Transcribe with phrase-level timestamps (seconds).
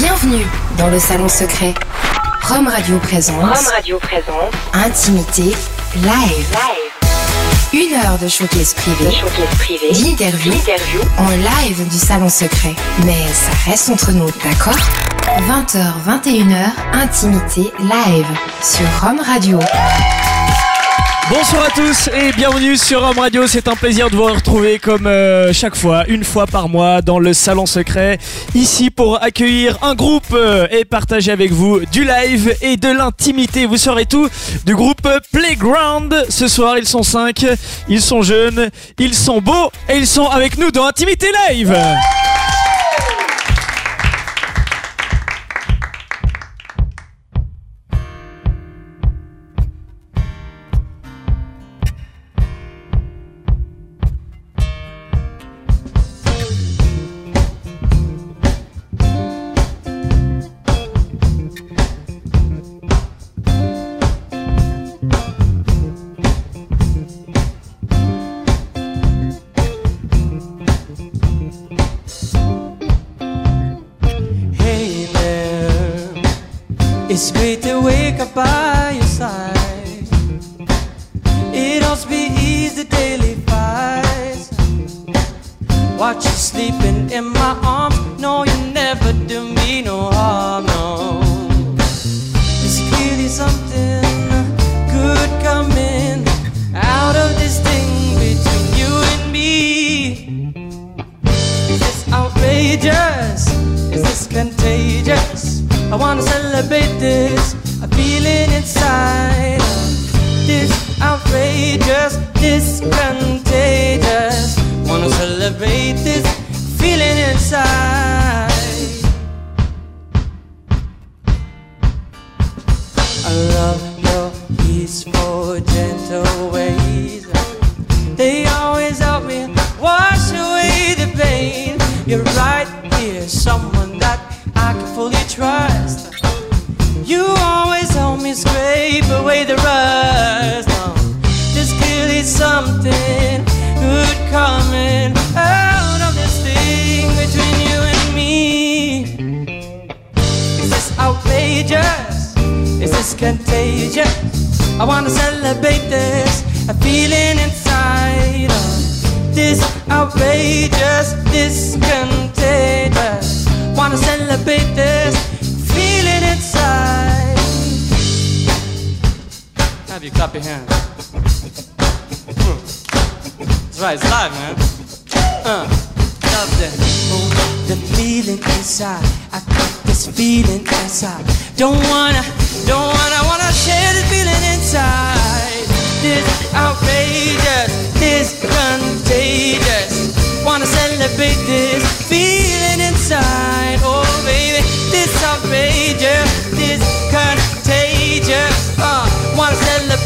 [0.00, 0.46] Bienvenue
[0.78, 1.74] dans le salon secret.
[2.42, 3.40] Rome Radio présente.
[3.40, 4.54] Rome Radio présente.
[4.72, 5.56] Intimité
[5.96, 6.56] live.
[7.72, 9.10] Une heure de showcase privé.
[9.58, 9.90] Privé.
[9.90, 10.52] D'interview.
[10.52, 11.00] D'interview.
[11.18, 12.76] En live du salon secret.
[13.04, 14.78] Mais ça reste entre nous, d'accord?
[15.48, 18.26] 20h, 21h, Intimité live
[18.62, 19.58] sur Rome Radio.
[21.30, 23.46] Bonsoir à tous et bienvenue sur Rome Radio.
[23.46, 27.18] C'est un plaisir de vous retrouver comme euh, chaque fois, une fois par mois, dans
[27.18, 28.18] le salon secret,
[28.54, 33.66] ici pour accueillir un groupe euh, et partager avec vous du live et de l'intimité.
[33.66, 34.26] Vous saurez tout
[34.64, 36.24] du groupe Playground.
[36.30, 37.44] Ce soir, ils sont cinq,
[37.90, 41.76] ils sont jeunes, ils sont beaux et ils sont avec nous dans Intimité Live.
[105.90, 107.27] I wanna celebrate this.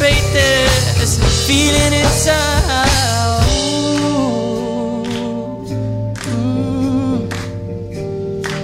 [0.03, 3.47] This feeling inside.
[6.27, 7.31] Mm.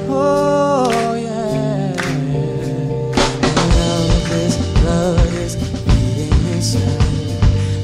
[0.09, 1.95] Oh yeah.
[3.43, 4.55] I love this,
[4.85, 7.03] love feeling inside.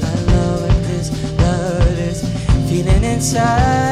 [0.03, 1.07] I love this,
[1.39, 3.84] love feeling inside.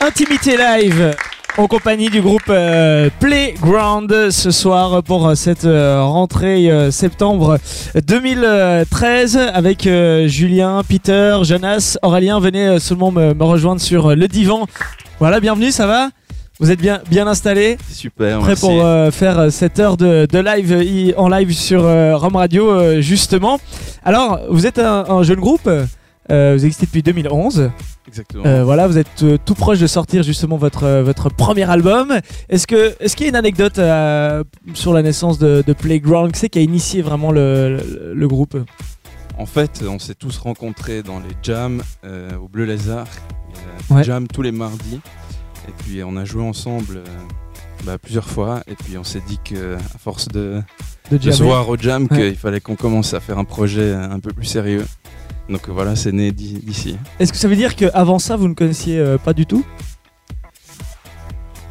[0.00, 1.14] Intimité Live
[1.58, 7.58] en compagnie du groupe euh, Playground ce soir pour euh, cette euh, rentrée septembre
[8.06, 9.88] 2013 avec
[10.26, 12.40] Julien, Peter, Jonas, Aurélien.
[12.40, 14.66] Venez seulement me, rejoindre sur le divan.
[15.18, 16.10] Voilà, bienvenue, ça va
[16.60, 18.60] Vous êtes bien, bien installés Super, Prêt merci.
[18.66, 22.16] pour euh, faire euh, cette heure de, de live euh, i- en live sur euh,
[22.16, 23.58] Rome Radio euh, justement.
[24.04, 25.68] Alors, vous êtes un, un jeune groupe
[26.28, 27.70] vous existez depuis 2011.
[28.08, 28.64] Exactement.
[28.64, 32.18] Voilà, vous êtes tout proche de sortir justement votre, votre premier album.
[32.48, 32.76] Est-ce qu'il
[33.20, 33.80] y a une anecdote
[34.74, 36.32] sur la naissance de, de Playground?
[36.32, 38.56] Qui c'est qui a initié vraiment le, le- le groupe?
[39.38, 43.06] En fait, on s'est tous rencontrés dans les jams euh, au Bleu Lézard.
[43.50, 44.04] Il y a des Ouais.
[44.04, 45.00] jams tous les mardis.
[45.68, 47.04] Et puis on a joué ensemble euh,
[47.84, 48.62] bah, plusieurs fois.
[48.66, 50.62] Et puis on s'est dit que à force de,
[51.10, 52.30] de de jammer se voir au jam, Ouais.
[52.30, 54.86] qu'il fallait qu'on commence à faire un projet euh, un peu plus sérieux.
[55.50, 56.96] Donc voilà, c'est né d'i- d'ici.
[57.20, 59.64] Est-ce que ça veut dire qu'avant ça, vous ne connaissiez euh, pas du tout?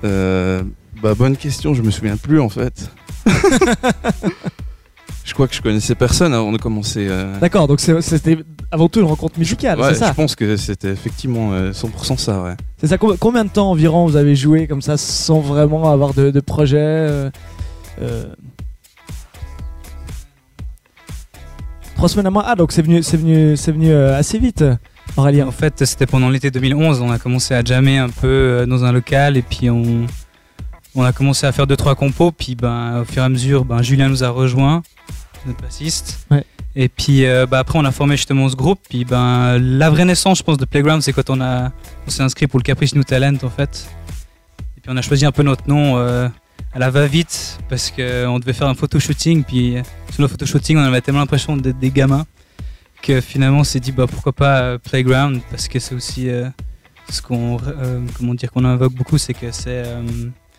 [0.03, 0.62] Euh,
[1.01, 2.89] bah bonne question, je me souviens plus en fait.
[5.25, 7.07] je crois que je connaissais personne avant de commencer.
[7.10, 8.38] euh, D'accord, donc c'était
[8.72, 12.18] avant tout une rencontre musicale, ouais, c'est ça je pense que c'était effectivement euh, 100%
[12.18, 12.56] ça, ouais.
[12.80, 12.98] C'est ça.
[12.98, 16.39] Com- Combien de temps environ vous avez joué comme ça sans vraiment avoir de, de
[16.39, 17.30] projet euh,
[18.01, 18.25] euh,
[21.95, 22.44] Trois semaines à moi?
[22.45, 24.63] Ah, donc c'est venu, c'est venu, c'est venu euh, assez vite,
[25.16, 25.48] Aurélien.
[25.48, 27.00] En fait, c'était pendant l'été 2011.
[27.01, 30.06] On a commencé à jammer un peu euh, dans un local et puis on,
[30.95, 32.31] on a commencé à faire deux trois compos.
[32.31, 34.81] Puis ben, au fur et à mesure, ben, Julien nous a rejoint,
[35.45, 36.25] notre bassiste.
[36.31, 36.44] Ouais.
[36.75, 38.80] Et puis euh, bah, après, on a formé justement ce groupe.
[38.89, 41.71] Puis ben, la vraie naissance, je pense, de Playground, c'est quand on, a,
[42.07, 43.88] on s'est inscrit pour le Caprice New Talent en fait.
[44.77, 46.27] Et puis on a choisi un peu notre nom euh,
[46.74, 49.44] à la va-vite parce qu'on devait faire un photo shooting.
[49.44, 49.81] Puis euh,
[50.12, 52.25] sur le photo shooting, on avait tellement l'impression d'être des gamins
[53.06, 56.50] que finalement on s'est dit bah pourquoi pas euh, Playground parce que c'est aussi euh,
[57.09, 60.01] ce qu'on euh, comment dire qu'on invoque beaucoup c'est que c'est euh,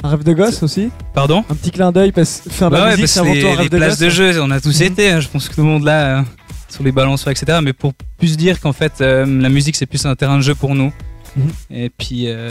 [0.05, 0.91] Un rêve de gosse aussi.
[1.15, 3.33] pardon Un petit clin d'œil parce que faire de la ouais, musique, parce c'est avant
[3.33, 3.99] tout un les rêve de places gosse.
[4.01, 4.87] de jeu on a tous Mhm.
[4.87, 6.23] été hein, je pense que tout le monde là euh,
[6.69, 10.05] sur les balançoires etc mais pour plus dire qu'en fait euh, la musique c'est plus
[10.07, 10.93] un terrain de jeu pour nous
[11.37, 11.51] Mhm.
[11.71, 12.51] et puis euh,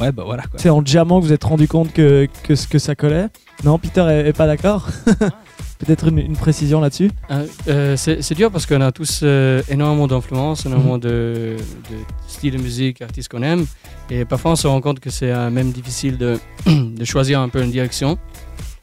[0.00, 2.94] ouais bah voilà quoi C'est en diamant que vous êtes rendu compte que, que ça
[2.94, 3.26] collait.
[3.64, 4.88] Non, Peter est, est pas d'accord.
[5.84, 7.10] Peut-être une, une précision là-dessus.
[7.30, 11.56] Euh, euh, c'est dur parce qu'on a tous euh, énormément d'influences, énormément de,
[11.90, 11.96] de
[12.28, 13.64] styles de musique, artistes qu'on aime.
[14.10, 17.48] Et parfois, on se rend compte que c'est euh, même difficile de, de choisir un
[17.48, 18.18] peu une direction.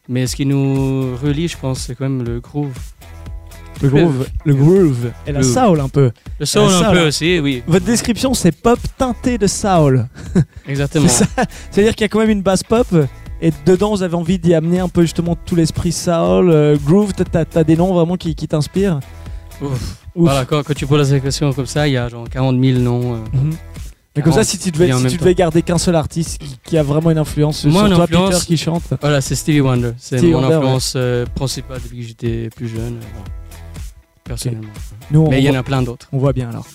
[0.09, 2.73] Mais ce qui nous relie, je pense, c'est quand même le groove.
[3.83, 5.53] Le groove, le groove et la Groove.
[5.53, 6.09] soul un peu.
[6.39, 7.05] Le soul Ah, ça, un peu là.
[7.05, 7.61] aussi, oui.
[7.67, 10.07] Votre description, c'est pop teinté de soul.
[10.67, 11.07] Exactement.
[11.71, 12.87] C'est-à-dire qu'il y a quand même une basse pop
[13.41, 17.13] et dedans vous avez envie d'y amener un peu justement tout l'esprit soul, euh, groove.
[17.13, 18.99] T'as- des noms vraiment qui, qui t'inspirent?
[19.61, 19.71] Ouf.
[19.71, 19.95] Ouf.
[20.15, 22.79] Voilà, quand, quand tu poses la question comme ça, il y a genre 40 000
[22.79, 23.13] noms.
[23.15, 23.17] euh.
[23.33, 23.53] Mhm.
[24.15, 26.77] Mais comme ça, 40 si tu devais, si tu garder qu'un seul artiste qui, qui
[26.77, 28.81] a vraiment une influence Moi, sur une toi, influence- Peter, qui chante?
[28.99, 29.91] Voilà, c'est Stevie Wonder.
[29.99, 32.97] C'est mon Wonder, influence euh, principale depuis que j'étais plus jeune.
[33.13, 33.25] voilà.
[34.27, 34.67] Personnellement.
[35.09, 36.07] Nous, Mais il y en a plein d'autres.
[36.11, 36.65] On voit bien alors.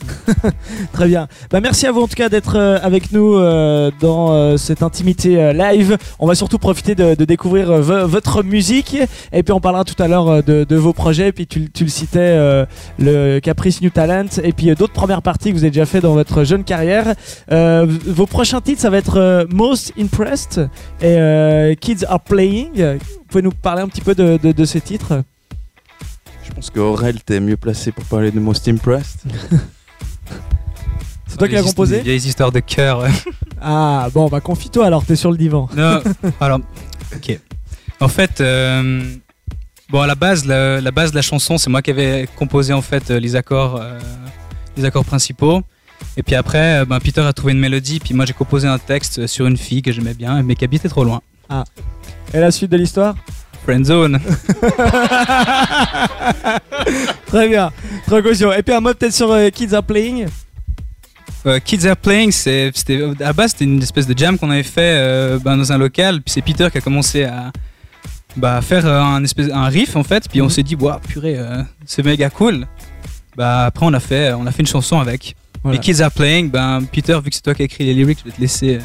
[0.92, 1.28] Très bien.
[1.50, 4.82] Bah, merci à vous en tout cas d'être euh, avec nous euh, dans euh, cette
[4.82, 5.98] intimité live.
[6.18, 8.96] On va surtout profiter de, de découvrir vo- votre musique
[9.32, 11.28] et puis on parlera tout à l'heure de, de vos projets.
[11.28, 12.64] Et puis tu, tu le citais, euh,
[12.98, 16.14] le Caprice New Talent et puis d'autres premières parties que vous avez déjà fait dans
[16.14, 17.14] votre jeune carrière.
[17.50, 20.58] Euh, vos prochains titres, ça va être Most Impressed
[21.02, 22.70] et euh, Kids Are Playing.
[22.98, 25.22] Vous pouvez nous parler un petit peu de, de- de ces titres?
[26.44, 29.20] Je pense qu'Aurel, t'es mieux placé pour parler de Most Impressed.
[31.26, 33.06] C'est toi qui l'as composé vieilles histoires de cœur.
[33.64, 35.68] Ah bon, bah confie-toi alors, t'es sur le divan.
[35.76, 36.02] Non,
[36.40, 36.58] alors,
[37.14, 37.38] ok.
[38.00, 39.04] En fait, euh,
[39.88, 42.72] bon, à la base, la, la base de la chanson, c'est moi qui avais composé
[42.72, 44.00] en fait les accords, euh,
[44.76, 45.62] les accords principaux.
[46.16, 48.78] Et puis après, euh, ben, Peter a trouvé une mélodie, puis moi j'ai composé un
[48.78, 51.22] texte sur une fille que j'aimais bien, mais qui habitait trop loin.
[52.34, 53.14] Et la suite de l'histoire?
[53.64, 54.18] Friendzone.
[57.26, 57.70] Très bien,
[58.06, 58.52] trop caution.
[58.52, 60.26] Et puis un mot peut-être sur euh, Kids Are Playing.
[61.46, 64.94] Euh, Kids Are Playing, c'était à base c'était une espèce de jam qu'on avait fait
[64.96, 66.20] euh, ben, dans un local.
[66.22, 67.50] Puis c'est Peter qui a commencé à
[68.36, 70.28] bah, faire un espèce un riff en fait.
[70.28, 70.50] Puis on Mhm.
[70.50, 71.38] s'est dit, waouh, purée,
[71.86, 72.66] c'est méga cool.
[73.36, 75.34] Bah après on a fait on a fait une chanson avec.
[75.62, 75.78] Voilà.
[75.78, 78.18] Et Kids Are Playing, ben Peter, vu que c'est toi qui as écrit les lyrics,
[78.24, 78.78] je vais te laisser.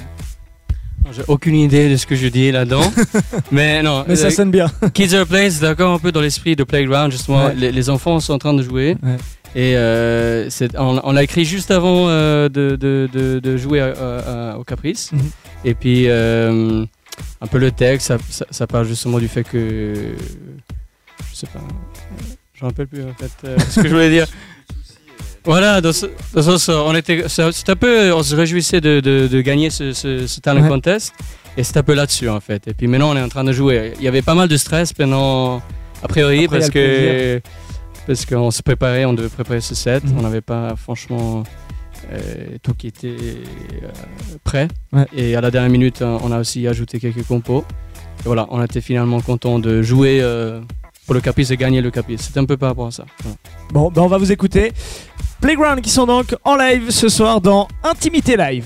[1.12, 2.92] J'ai aucune idée de ce que je dis là-dedans.
[3.52, 4.68] mais non, Mais ça euh, sonne bien.
[4.94, 7.46] Kids Are Playing, c'est d'accord un peu dans l'esprit de Playground, justement.
[7.48, 7.56] Ouais.
[7.56, 8.98] Les, les enfants sont en train de jouer.
[9.04, 9.16] Ouais.
[9.56, 13.94] Et euh, on, on l'a écrit juste avant euh, de, de- de- de jouer à-
[13.94, 15.12] à- à- au Caprice.
[15.14, 15.20] Mhm.
[15.66, 16.86] Et puis, euh,
[17.42, 19.94] un peu le texte, ça, ça- ça parle justement du fait que.
[21.32, 21.60] Je sais pas.
[22.54, 24.28] Je me rappelle plus en fait ce que je voulais dire.
[25.48, 29.00] Voilà, dans ce, dans ce sens, on était, c'est un peu, on se réjouissait de,
[29.00, 30.68] de- de gagner ce, ce- ce talent Ouais.
[30.70, 31.13] contest,
[31.58, 32.68] et c'est un peu là-dessus en fait.
[32.68, 33.94] Et puis maintenant, on est en train de jouer.
[33.98, 35.62] Il y avait pas mal de stress pendant,
[36.04, 37.42] a priori, Après, parce que
[38.06, 40.18] parce qu'on se préparait, on devait préparer ce set, Mhm.
[40.18, 41.44] on n'avait pas franchement
[42.13, 42.20] euh,
[42.62, 43.88] tout qui était euh,
[44.44, 44.68] prêt.
[44.94, 45.06] Ouais.
[45.16, 47.63] Et à la dernière minute, on on a aussi ajouté quelques compos.
[48.20, 50.60] Et voilà, on était finalement content de jouer euh,
[51.08, 52.30] pour le caprice et gagner le caprice.
[52.32, 53.06] C'est un peu par rapport à ça.
[53.72, 54.74] Bon, ben on va vous écouter.
[55.42, 58.66] Playground qui sont donc en live ce soir dans Intimité Live.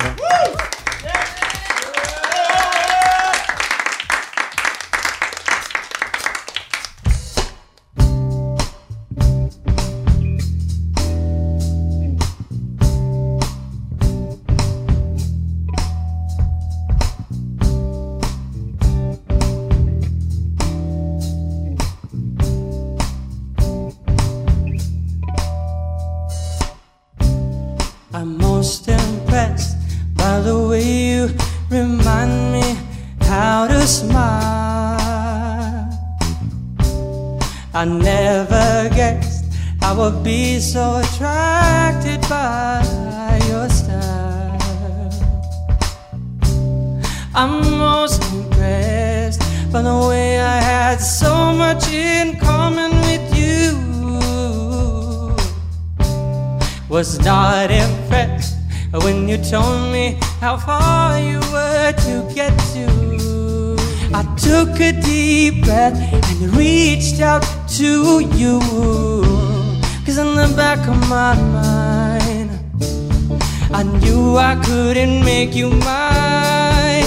[75.51, 77.05] Make you mine.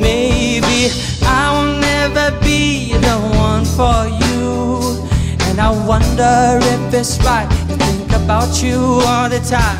[0.00, 0.90] Maybe
[1.22, 5.06] I will never be the one for you.
[5.48, 9.78] And I wonder if it's right to think about you all the time.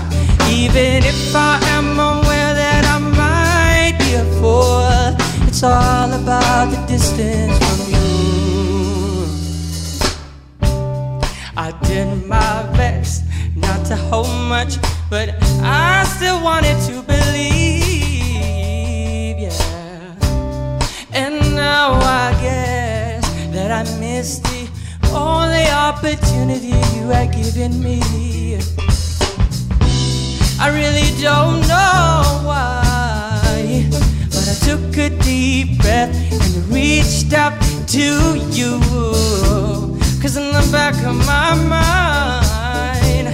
[0.51, 6.87] Even if I am aware that I might be a fool, it's all about the
[6.87, 8.11] distance from you.
[11.57, 13.25] I did my best
[13.55, 15.29] not to hold much, but
[15.63, 17.00] I still wanted to
[23.81, 24.69] I missed the
[25.15, 28.59] only opportunity you had given me.
[30.61, 33.89] I really don't know why,
[34.29, 37.59] but I took a deep breath and reached out
[37.97, 38.81] to you.
[40.21, 43.29] Cause in the back of my mind,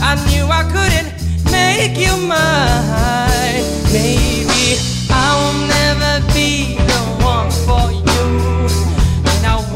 [0.00, 1.14] I knew I couldn't
[1.52, 3.62] make you mine.
[3.92, 6.85] Maybe I will never be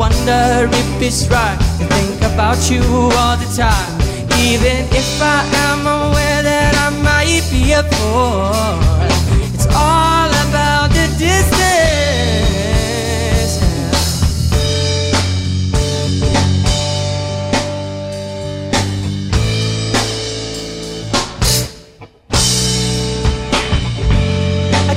[0.00, 2.80] wonder if it's right to think about you
[3.20, 4.00] all the time.
[4.40, 8.48] Even if I am aware that I might be a fool,
[9.54, 11.60] it's all about the distance.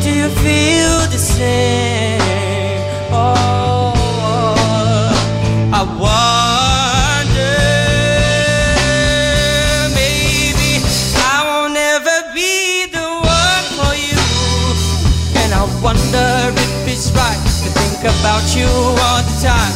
[0.02, 2.03] Do you feel the same?
[18.04, 19.72] About you all the time.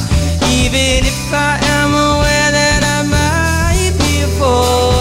[0.51, 4.91] Even if I am aware that I might be a fool,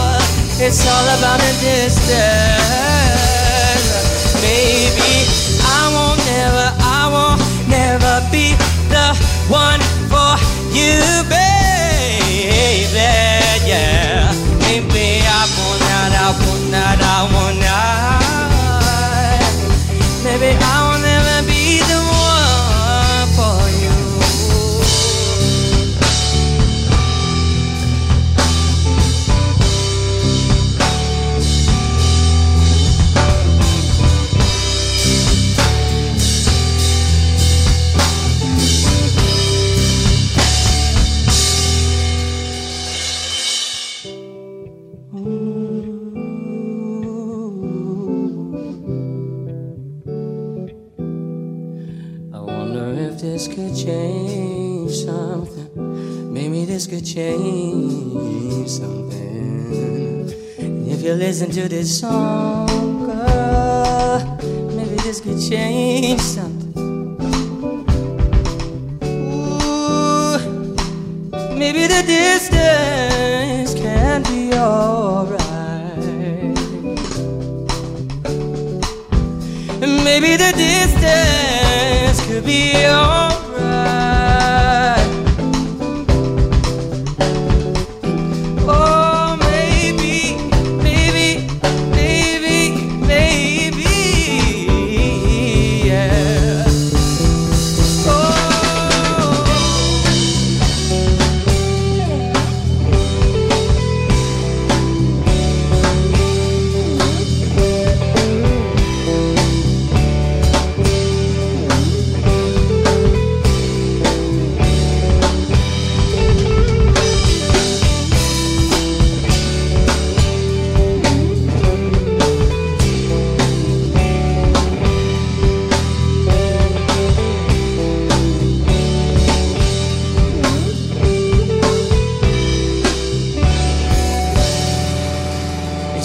[0.63, 2.15] it's all about the distance.
[4.39, 5.27] Maybe
[5.59, 8.55] I won't never, I won't never be
[8.95, 9.15] the
[9.51, 10.39] one for
[10.71, 12.95] you, baby.
[13.67, 14.31] Yeah,
[14.63, 18.26] maybe I will not, I will not, I will not.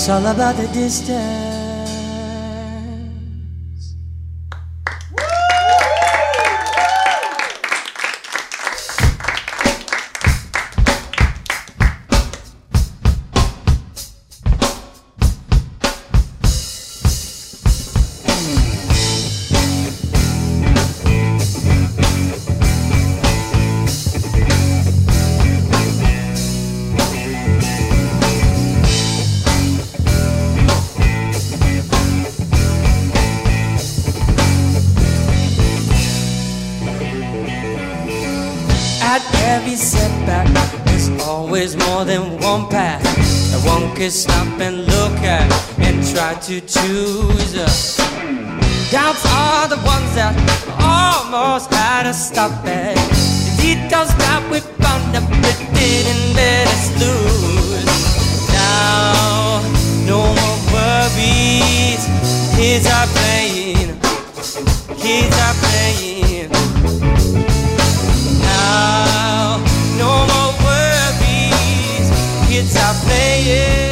[0.01, 1.40] It's all about the distance.
[46.43, 47.53] To choose.
[48.89, 50.33] Doubts are the ones that
[50.81, 52.95] almost had us stop at.
[52.97, 57.85] The details that we found up that didn't let us lose.
[58.57, 59.61] Now,
[60.09, 62.01] no more worries.
[62.57, 63.93] Kids are playing.
[64.97, 66.49] Kids are playing.
[68.41, 69.61] Now,
[70.01, 72.09] no more worries.
[72.49, 73.90] Kids are playing.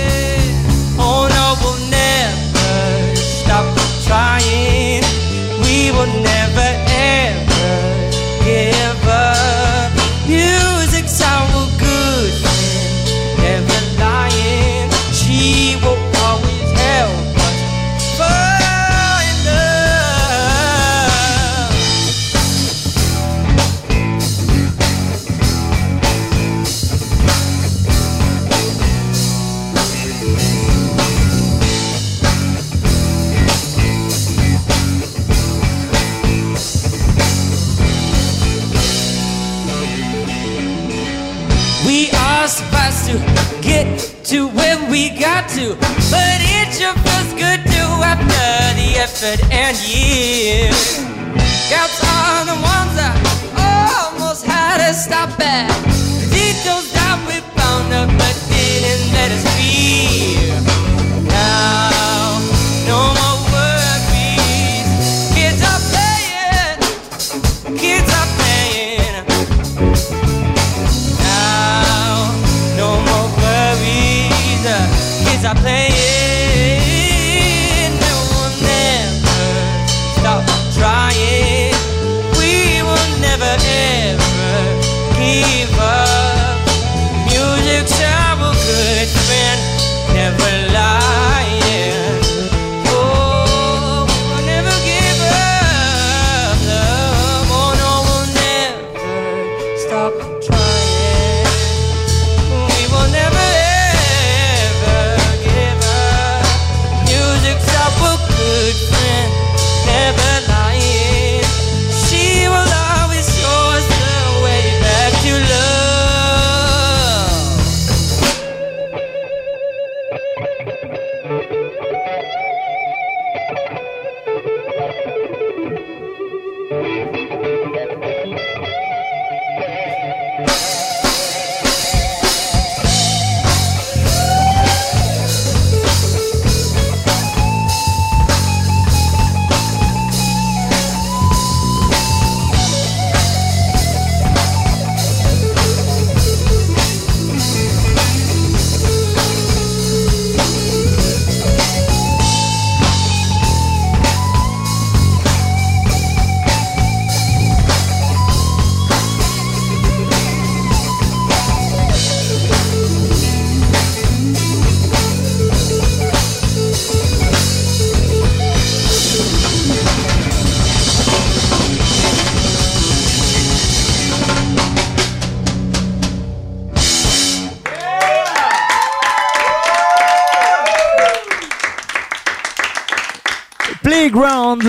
[49.20, 49.99] Bedford and you.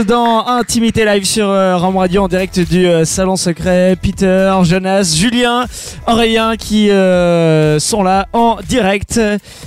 [0.07, 3.97] Dans Intimité Live sur euh, Ram Radio en direct du euh, Salon Secret.
[4.01, 5.67] Peter, Jonas, Julien,
[6.07, 9.21] Aurélien qui euh, sont là en direct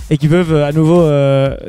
[0.10, 1.04] et qui peuvent euh, à nouveau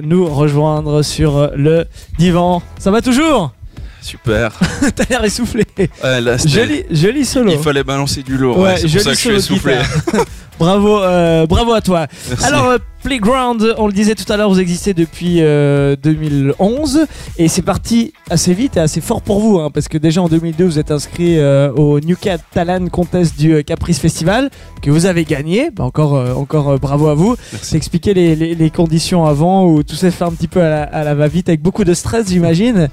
[0.03, 1.85] nous rejoindre sur le
[2.19, 2.63] divan.
[2.79, 3.53] Ça va toujours?
[4.01, 4.53] Super.
[4.97, 5.65] T'as l'air essoufflé.
[6.03, 7.53] Ouais, là, c'était- Joli, joli solo.
[7.53, 8.59] Il fallait balancer du lourd.
[8.59, 9.79] Ouais, ouais, c'est pour joli ça que je suis essoufflé.
[10.59, 11.01] bravo,
[11.47, 12.07] bravo à toi.
[12.29, 12.45] Merci.
[12.47, 17.61] Alors, Playground, on le disait tout à l'heure, vous existez depuis euh, 2011 et c'est
[17.61, 20.79] parti assez vite et assez fort pour vous hein, parce que déjà en 2002 vous
[20.79, 24.49] êtes inscrit euh, au New Cat Talent Contest du euh, Caprice Festival
[24.81, 25.71] que vous avez gagné.
[25.71, 27.37] Bah, encore euh, encore euh, bravo à vous.
[27.53, 27.73] Merci.
[27.73, 30.83] T'expliquer les, les, les conditions avant où tout s'est fait un petit peu à la,
[30.85, 32.89] à la va-vite avec beaucoup de stress j'imagine.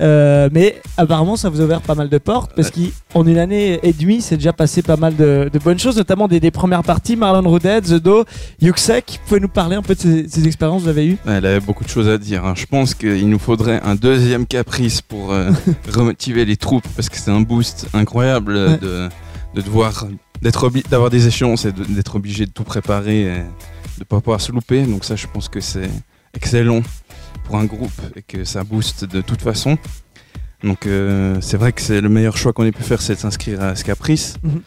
[0.00, 2.72] Euh, mais apparemment ça vous a ouvert pas mal de portes parce
[3.12, 6.28] qu'en une année et demie c'est déjà passé pas mal de, de bonnes choses notamment
[6.28, 8.24] des, des premières parties Marlon Roudet, The Do,
[8.60, 9.18] Yuxek.
[9.22, 11.18] Vous pouvez nous parler un peu de ces, ces expériences que vous avez eues?
[11.26, 12.44] Elle avait beaucoup de choses à dire.
[12.44, 12.54] hein.
[12.56, 15.50] Je pense qu'il nous faudrait un deuxième caprice pour euh,
[15.92, 18.78] remotiver les troupes parce que c'est un boost incroyable Ouais.
[18.78, 19.08] de,
[19.54, 20.06] de devoir
[20.40, 23.42] d'être d'avoir des échéances et d'être obligé de tout préparer et
[23.98, 24.82] de pas pouvoir se louper.
[24.84, 25.88] Donc ça, je pense que c'est
[26.34, 26.80] excellent
[27.44, 29.76] pour un groupe et que ça booste de toute façon.
[30.64, 33.18] Donc euh, c'est vrai que c'est le meilleur choix qu'on ait pu faire, c'est de
[33.20, 34.34] s'inscrire à ce caprice.
[34.42, 34.60] Mhm.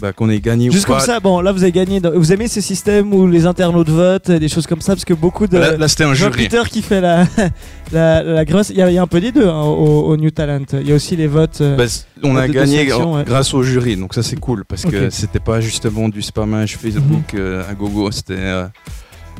[0.00, 0.96] Bah, qu'on ait gagné Juste ou pas.
[0.98, 2.00] comme ça, bon là vous avez gagné.
[2.00, 5.14] dans- Vous aimez ce système où les internautes votent, des choses comme ça parce que
[5.14, 5.56] beaucoup de.
[5.56, 6.48] Là, là, c'était un jury.
[6.48, 7.26] Peter qui fait la,
[7.92, 8.70] la, la grosse.
[8.70, 10.64] Il y, a- il y a un peu des deux hein, au, au New Talent.
[10.72, 11.60] Il y a aussi les votes.
[11.60, 11.84] euh, Bah,
[12.24, 13.24] on a gagné ouais.
[13.24, 17.32] grâce au jury, donc ça c'est cool parce que c'était pas justement du spammage Facebook
[17.34, 18.34] euh, à gogo, c'était.
[18.36, 18.66] euh,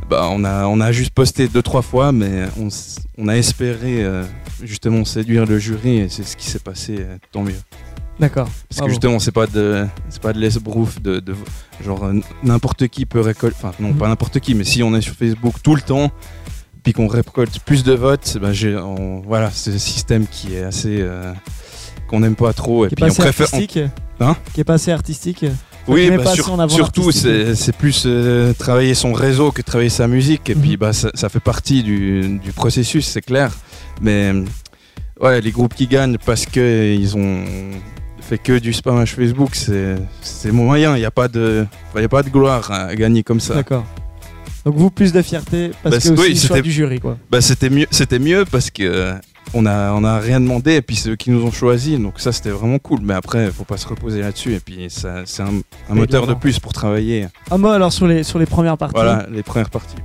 [0.09, 2.69] bah, on, a, on a juste posté deux trois fois, mais on,
[3.19, 4.25] on a espéré euh,
[4.63, 7.55] justement séduire le jury et c'est ce qui s'est passé, euh, tant mieux.
[8.21, 8.49] D'accord.
[8.69, 11.35] Parce que justement, c'est pas de, c'est pas de l'esbrouf de, de-
[11.83, 12.13] genre euh,
[12.45, 13.97] n'importe qui peut récolter, enfin non Mhm.
[13.97, 16.13] pas n'importe qui, mais si on est sur Facebook tout le temps,
[16.85, 18.79] puis qu'on récolte plus de votes, ben j'ai,
[19.27, 21.33] voilà, c'est un système qui est assez euh,
[22.09, 23.49] qu'on n'aime pas trop et Qui est pas on assez préfère.
[23.53, 23.81] on- artistique.
[24.21, 24.37] Hein?
[24.53, 25.45] Qui est pas assez artistique.
[25.89, 30.55] Oui, bah, sur- surtout c'est, plus euh, travailler son réseau que travailler sa musique et
[30.55, 30.61] Mhm.
[30.63, 33.51] puis bah ça, ça fait partie du, du processus, c'est clair.
[34.01, 34.33] Mais
[35.21, 37.45] ouais, les groupes qui gagnent parce que ils ont
[38.21, 40.97] fait que du spammage Facebook, c'est c'est moyen.
[40.97, 41.67] Il n'y a pas de,
[41.97, 43.55] y a pas de gloire à gagner comme ça.
[43.55, 43.85] D'accord.
[44.65, 47.19] Donc vous plus de fierté parce Bah, que oui, le choix c'était- du jury quoi.
[47.31, 49.13] Bah c'était mieux, c'était mieux parce que
[49.53, 52.19] on a on a rien demandé et puis c'est eux qui nous ont choisi, donc
[52.21, 53.01] ça c'était vraiment cool.
[53.03, 55.53] Mais après, faut pas se reposer là-dessus et puis ça c'est un,
[55.91, 57.29] un moteur de plus pour travailler.
[57.51, 58.95] Un mot alors sur les sur les premières parties.
[58.97, 59.97] Voilà, les premières parties.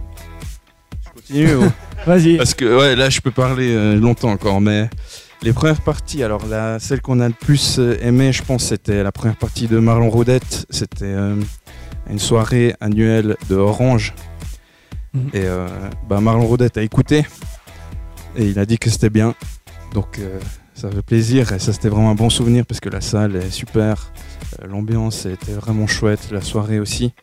[1.05, 1.55] Je continue.
[1.55, 1.71] ou-
[2.05, 2.37] Vas-y.
[2.37, 4.89] Parce que ouais, là je peux parler euh, longtemps encore, mais
[5.41, 9.03] les premières parties, alors la, celle qu'on a le plus euh, aimé, je pense, c'était
[9.03, 10.65] la première partie de Marlon Rodette.
[10.69, 11.35] C'était euh,
[12.09, 14.13] une soirée annuelle de Orange.
[15.13, 15.29] Mhm.
[15.33, 15.67] Et euh,
[16.09, 17.25] bah, Marlon Rodette a écouté
[18.35, 19.35] et il a dit que c'était bien.
[19.93, 20.39] Donc euh,
[20.75, 23.49] ça fait plaisir et ça c'était vraiment un bon souvenir parce que la salle est
[23.49, 24.11] super,
[24.61, 27.13] euh, l'ambiance était vraiment chouette, la soirée aussi.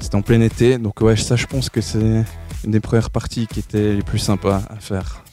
[0.00, 1.98] C'était en plein été, donc ouais, ça je pense que c'est
[2.64, 5.24] une des premières parties qui étaient les plus sympas à faire.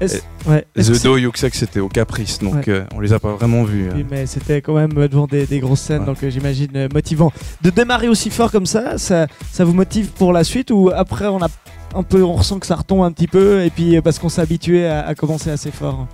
[0.00, 0.64] Est-ce- ouais.
[0.76, 2.64] The Do Yuxek c'était au Caprice, donc Ouais.
[2.68, 3.88] euh, on les a pas vraiment vus.
[3.92, 4.04] Oui, euh.
[4.10, 6.06] mais c'était quand même devant des, des grosses scènes, Ouais.
[6.06, 7.32] donc euh, j'imagine euh, motivant.
[7.62, 11.26] De démarrer aussi fort comme ça, ça, ça vous motive pour la suite ou après
[11.26, 11.48] on a
[11.94, 14.28] un peu, on ressent que ça retombe un petit peu et puis euh, parce qu'on
[14.28, 16.06] s'est habitué à, à commencer assez fort.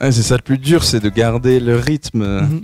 [0.00, 2.24] Ouais, c'est ça le plus dur, c'est de garder le rythme.
[2.24, 2.60] Mhm.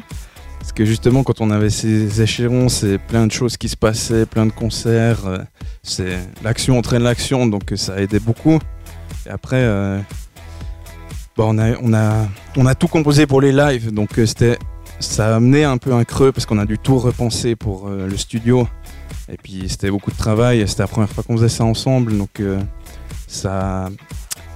[0.59, 4.27] Parce que justement, quand on avait ces échéances et plein de choses qui se passaient,
[4.27, 5.39] plein de concerts, euh,
[5.83, 8.59] c'est l'action entraîne l'action, donc euh, ça a aidé beaucoup.
[9.27, 9.99] Et après, euh,
[11.37, 14.59] bah, on, a, on, a, on a tout composé pour les lives, donc c'était,
[15.01, 18.07] ça a amené un peu un creux parce qu'on a dû tout repenser pour euh,
[18.07, 18.69] le studio.
[19.31, 22.41] Et puis c'était beaucoup de travail, c'était la première fois qu'on faisait ça ensemble, donc
[22.41, 22.59] euh,
[23.27, 23.91] ça,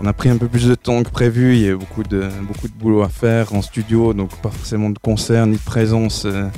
[0.00, 1.55] on a pris un peu plus de temps que prévu.
[1.57, 4.50] Il y a eu beaucoup de, beaucoup de boulot à faire en studio, donc pas
[4.50, 6.48] forcément de concert ni de présence euh,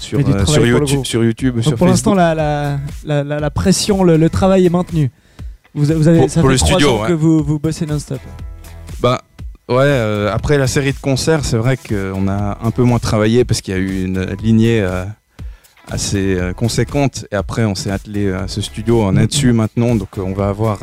[0.00, 4.28] sur, sur, YouTube, sur YouTube, Donc sur pour l'instant, la, la, la, pression, le, le
[4.28, 5.10] travail est maintenu.
[5.74, 7.08] Vous, vous avez, Pour- ça pour fait le studio, ouais.
[7.08, 8.20] que vous, vous bossez non-stop.
[9.00, 9.22] Bah
[9.68, 13.44] ouais, euh, après la série de concerts, c'est vrai qu'on a un peu moins travaillé
[13.44, 15.04] parce qu'il y a eu une lignée euh,
[15.88, 17.26] assez euh, conséquente.
[17.32, 20.80] Et après, on s'est attelé à ce studio, on est maintenant, donc on va avoir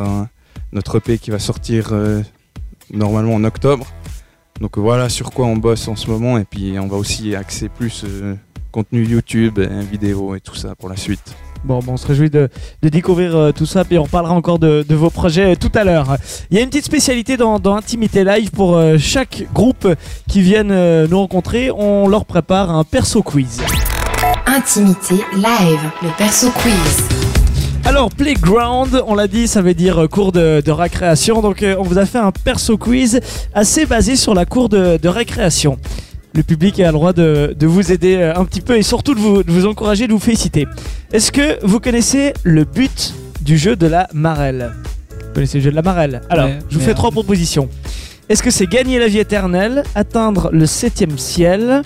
[0.71, 1.93] notre EP qui va sortir
[2.91, 3.87] normalement en octobre.
[4.61, 6.37] Donc voilà sur quoi on bosse en ce moment.
[6.37, 8.05] Et puis on va aussi axer plus
[8.71, 11.35] contenu YouTube, et vidéo et tout ça pour la suite.
[11.63, 12.49] Bon, bon, on se réjouit de,
[12.81, 15.71] de découvrir euh, tout ça, puis on parlera encore de, de vos projets euh, tout
[15.75, 16.17] à l'heure.
[16.51, 19.87] Il y a une petite spécialité dans, dans Intimité Live pour euh, chaque groupe
[20.27, 21.71] qui viennent nous rencontrer.
[21.71, 23.61] On leur prépare un perso quiz.
[24.45, 27.07] Intimité live, le perso quiz.
[27.85, 31.41] Alors, Playground, on l'a dit, ça veut dire cours de, de récréation.
[31.41, 33.21] Donc, on vous a fait un perso quiz
[33.53, 35.77] assez basé sur la cour de, de récréation.
[36.35, 39.13] Le public a le droit de, de vous aider euh, un petit peu et surtout
[39.13, 40.67] de vous, de vous encourager, de vous féliciter.
[41.11, 44.71] Est-ce que vous connaissez le but du jeu de la marelle?
[45.27, 46.21] Vous connaissez le jeu de la marelle?
[46.29, 47.69] Alors, Ouais, je vous fais euh, trois propositions.
[48.29, 51.83] Est-ce que c'est gagner la vie éternelle, atteindre le septième ciel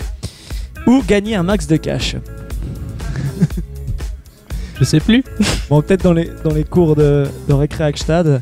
[0.86, 2.16] ou gagner un max de cash?
[4.78, 5.24] Je sais plus.
[5.68, 8.40] Bon, peut-être dans les, dans les cours de, de récré Hackstad.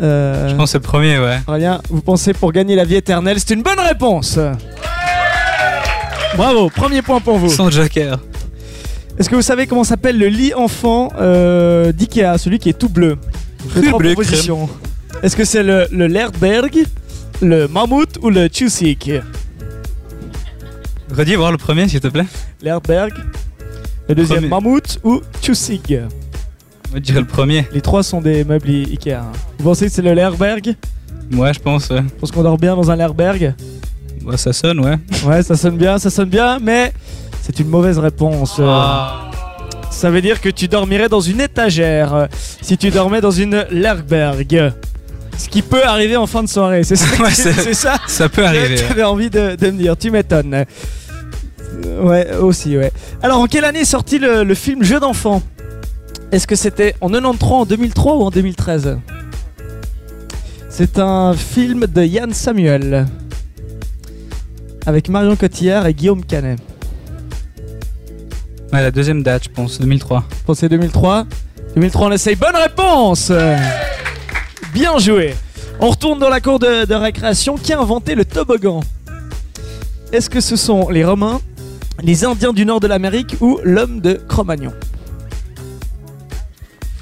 [0.00, 1.38] Euh, Je pense que c'est le premier, ouais.
[1.46, 3.38] Aurélien, vous pensez pour gagner la vie éternelle?
[3.38, 4.40] C'est une bonne réponse
[6.36, 7.50] Bravo, premier point pour vous.
[7.50, 8.18] Sans Joker.
[9.18, 12.88] Est-ce que vous savez comment s'appelle le lit enfant euh, d'Ikea, celui qui est tout
[12.88, 13.18] bleu?
[13.82, 14.68] Trois bleu propositions.
[15.22, 16.84] Est-ce que c'est le, le Lerdberg,
[17.42, 19.10] le Mammouth ou le Chusik?
[21.14, 22.24] Redis voir le premier, s'il te plaît.
[22.62, 23.12] Lerdberg,
[24.08, 24.48] le deuxième Premier.
[24.48, 25.90] Mammouth ou Chusik?
[25.90, 26.00] Moi,
[26.94, 27.66] je dirais le premier.
[27.72, 29.20] Les trois sont des meubles I- Ikea.
[29.58, 30.74] Vous pensez que c'est le Lerdberg
[31.34, 31.88] Ouais, je pense.
[31.90, 33.54] Je pense qu'on dort bien dans un Lerdberg.
[34.36, 34.96] Ça sonne, ouais.
[35.26, 36.92] Ouais, ça sonne bien, ça sonne bien, mais
[37.42, 38.60] c'est une mauvaise réponse.
[38.60, 39.30] Ah.
[39.90, 42.28] Ça veut dire que tu dormirais dans une étagère
[42.62, 44.72] si tu dormais dans une Lerberg.
[45.38, 48.44] Ce qui peut arriver en fin de soirée, c'est ça, Ouais, c'est- ça Ça peut
[48.44, 48.76] arriver.
[48.76, 49.96] tu avais envie de, de me dire.
[49.96, 50.54] Tu m'étonnes.
[50.54, 50.64] Euh,
[52.02, 52.92] Ouais, aussi, ouais.
[53.22, 55.42] Alors, en quelle année est sorti le, le film Jeu d'enfant
[56.30, 58.98] Est-ce que c'était en 93, en 2003 ou en 2013
[60.68, 63.06] C'est un film de Yann Samuel
[64.86, 66.58] avec Marion Cotillard et Guillaume Canet.
[68.72, 70.24] Ouais, la deuxième date, je pense, 2003.
[70.46, 71.26] Pensez 2003
[71.74, 72.36] 2003, on essaye.
[72.36, 73.32] Bonne réponse
[74.74, 75.34] Bien joué.
[75.80, 77.56] On retourne dans la cour de, de récréation.
[77.56, 78.80] Qui a inventé le toboggan?
[80.12, 81.40] Est-ce que ce sont les Romains,
[82.02, 84.72] les Indiens du nord de l'Amérique ou l'homme de Cro-Magnon?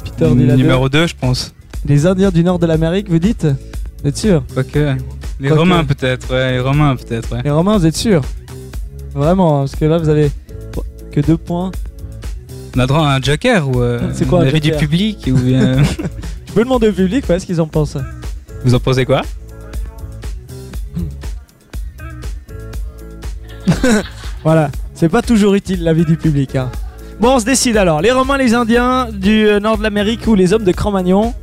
[0.03, 0.33] Peter.
[0.33, 1.53] Numéro 2, je pense.
[1.85, 3.45] Les Indiens du nord de l'Amérique, vous dites
[4.01, 4.43] Vous êtes sûr.
[5.39, 5.51] Les.
[5.51, 6.53] Romains, peut-être, ouais.
[6.53, 7.41] Les Romains, peut-être, ouais.
[7.43, 8.21] Les Romains, vous êtes sûr
[9.13, 10.31] Vraiment, parce que là, vous avez
[11.11, 11.71] que deux points.
[12.75, 13.81] On a droit à un Joker ou.
[13.81, 15.37] euh, C'est quoi un l'avis du Joker public ou.
[16.47, 17.97] Je peux demander au public ouais, ce qu'ils en pensent.
[18.63, 19.21] Vous en pensez quoi
[24.43, 26.55] Voilà, c'est pas toujours utile l'avis du public.
[26.55, 26.69] hein.
[27.19, 28.01] Bon, on se décide alors.
[28.01, 31.33] Les Romains, les Indiens du euh, nord de l'Amérique ou les hommes de Cro-Magnon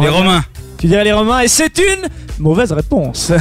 [0.00, 0.44] Les Romains.
[0.78, 3.32] Tu dirais les Romains et c'est une mauvaise réponse.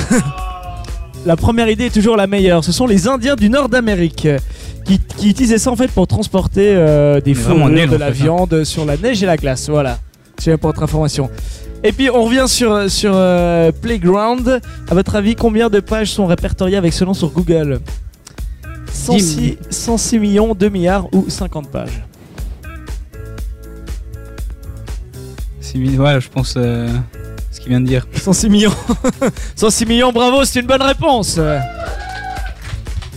[1.26, 2.64] la première idée est toujours la meilleure.
[2.64, 4.28] Ce sont les Indiens du nord d'Amérique
[4.86, 8.04] qui, qui utilisaient ça en fait pour transporter euh, des fourrures, de en la fait,
[8.04, 8.10] hein.
[8.12, 9.70] viande sur la neige et la glace.
[9.70, 10.00] Voilà.
[10.38, 11.30] C'est pour votre information.
[11.84, 14.60] Et puis on revient sur, sur euh, Playground.
[14.90, 17.80] À votre avis, combien de pages sont répertoriées avec ce nom sur Google?
[18.92, 22.04] 106, 106 millions, 2 milliards ou 50 pages?
[25.72, 26.56] Six mille- Ouais, je pense.
[26.58, 26.90] euh,
[27.52, 28.06] ce qu'il vient de dire.
[28.14, 28.74] 106 millions.
[29.56, 31.40] 106 millions, bravo, c'est une bonne réponse.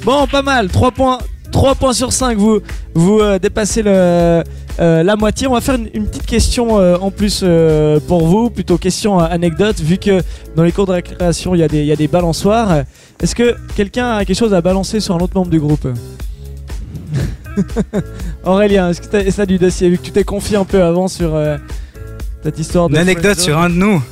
[0.05, 0.69] Bon, pas mal.
[0.69, 1.19] 3 points,
[1.51, 2.39] 3 points sur 5.
[2.39, 2.61] Vous,
[2.95, 4.43] vous euh, dépassez euh,
[4.79, 5.47] la moitié.
[5.49, 7.45] On va faire une, petite question en plus
[8.07, 10.23] pour vous, plutôt question anecdote, vu que
[10.57, 12.83] dans les cours de récréation, il y, a des- il y a des balançoires.
[13.21, 15.89] Est-ce que quelqu'un a quelque chose à balancer sur un autre membre du groupe?
[18.45, 21.09] Aurélien, est-ce que tu as, du dossier, vu que tu t'es confié un peu avant
[21.09, 21.37] sur
[22.45, 22.95] cette histoire de.
[22.95, 24.03] Une anecdote sur un de nous.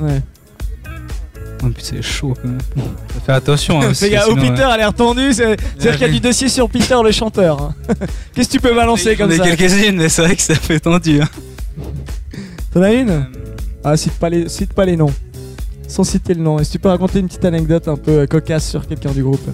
[0.00, 0.20] Ouais.
[1.62, 2.58] Oh putain, c'est chaud quand même.
[3.24, 3.80] Faire attention.
[3.80, 6.48] Hein, Fais gaffe, oh, Peter a l'air tendu, c'est- c'est-à-dire qu'il y a du dossier
[6.48, 7.62] sur Peter le chanteur.
[7.62, 7.74] hein.
[8.34, 11.22] Qu'est-ce que tu peux balancer comme ça quelques-unes, mais c'est vrai que ça fait tendu.
[11.22, 11.28] hein.
[12.72, 13.26] T'en as une
[13.84, 15.12] Ah, cite pas, les, cite pas les noms.
[15.88, 16.58] Sans citer le nom.
[16.58, 19.22] Est-ce que tu peux raconter une petite anecdote un peu euh, cocasse sur quelqu'un du
[19.22, 19.48] groupe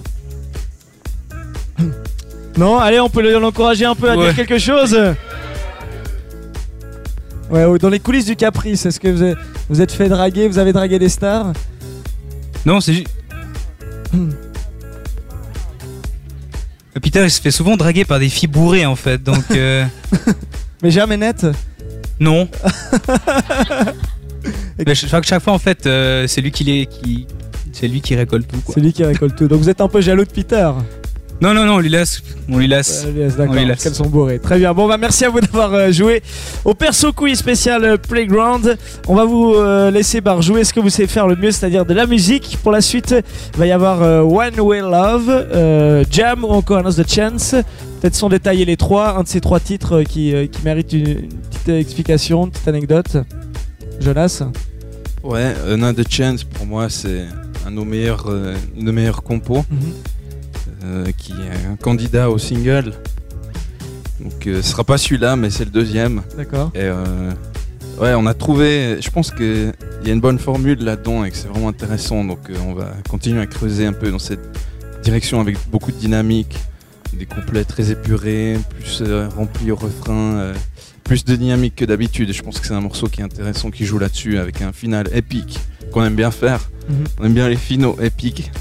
[2.57, 4.97] Non Allez, on peut l'encourager un peu à dire quelque chose
[7.51, 9.37] Ouais, ou dans les coulisses du Caprice, est-ce que vous êtes,
[9.69, 11.51] vous êtes fait draguer, vous avez dragué des stars
[12.65, 13.07] Non, c'est juste.
[17.01, 19.85] Peter, il se fait souvent draguer par des filles bourrées en fait, donc euh,
[20.83, 21.45] Mais jamais net
[22.21, 22.47] non.
[24.77, 27.25] Mais je crois que chaque fois en fait, euh, c'est lui qui les, qui,
[27.73, 28.61] c'est lui qui récolte tout.
[28.71, 29.47] C'est lui qui récolte tout.
[29.47, 30.69] Donc vous êtes un peu jaloux de Peter
[31.41, 33.03] Non, non, non, on lui laisse, on lui laisse.
[33.07, 33.83] Euh, yes, D'accord, On les parce laisse.
[33.83, 34.37] qu'elles sont bourrées.
[34.37, 34.73] Très bien.
[34.75, 36.21] Bon, bah merci à vous d'avoir euh, joué
[36.65, 38.77] au perso quiz spécial euh, Playground.
[39.07, 41.83] On va vous euh, laisser bah, jouer ce que vous savez faire le mieux, c'est-à-dire
[41.85, 42.59] de la musique.
[42.61, 43.15] Pour la suite,
[43.55, 47.55] il va y avoir euh, One Way Love, euh, Jam ou encore Another Chance.
[48.01, 50.93] Peut-être sans détailler les trois, un de ces trois titres euh, qui, euh, qui mérite
[50.93, 53.17] une, une petite explication, une petite anecdote.
[53.99, 54.43] Jonas
[55.23, 57.25] Ouais, Another Chance pour moi c'est
[57.65, 59.63] un de nos meilleurs, euh, une de nos meilleures compos euh,
[61.17, 62.93] qui est un candidat au single.
[64.21, 66.21] Donc euh, ce sera pas celui-là mais c'est le deuxième.
[66.37, 66.71] D'accord.
[66.75, 67.31] Et euh,
[67.99, 69.73] ouais, on a trouvé, je pense qu'il
[70.05, 72.23] y a une bonne formule là-dedans et que c'est vraiment intéressant.
[72.23, 74.41] Donc euh, on va continuer à creuser un peu dans cette
[75.03, 76.57] direction avec beaucoup de dynamique,
[77.13, 80.53] des couplets très épurés, plus euh, remplis au refrain, euh,
[81.03, 82.31] plus de dynamique que d'habitude.
[82.31, 85.09] Je pense que c'est un morceau qui est intéressant, qui joue là-dessus avec un final
[85.13, 85.59] épique
[85.91, 86.69] qu'on aime bien faire.
[86.89, 87.03] Mhm.
[87.19, 88.51] On aime bien les finaux épiques.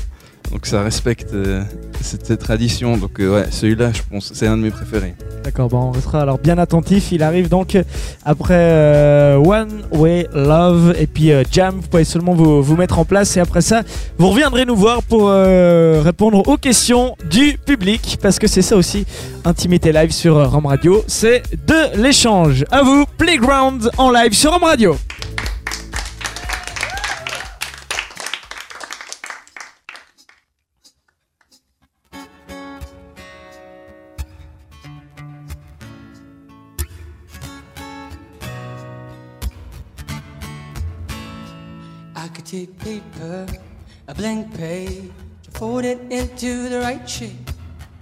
[0.50, 1.62] Donc ça respecte euh,
[2.00, 2.96] cette, tradition.
[2.96, 5.14] Donc euh, ouais, celui-là, je pense, c'est un de mes préférés.
[5.44, 7.12] D'accord, bon, on restera alors bien attentif.
[7.12, 7.78] Il arrive donc
[8.24, 11.76] après euh, One Way Love et puis Jam.
[11.76, 13.82] Vous pouvez seulement vous, vous mettre en place et après ça,
[14.18, 19.06] vous reviendrez nous voir pour répondre aux questions du public parce que c'est ça aussi,
[19.44, 21.04] Intimité Live sur Rome Radio.
[21.06, 22.64] C'est de l'échange.
[22.70, 24.96] À vous, Playground en live sur Rome Radio.
[42.50, 43.46] Paper,
[44.08, 45.12] a blank page,
[45.44, 47.50] to fold it into the right shape.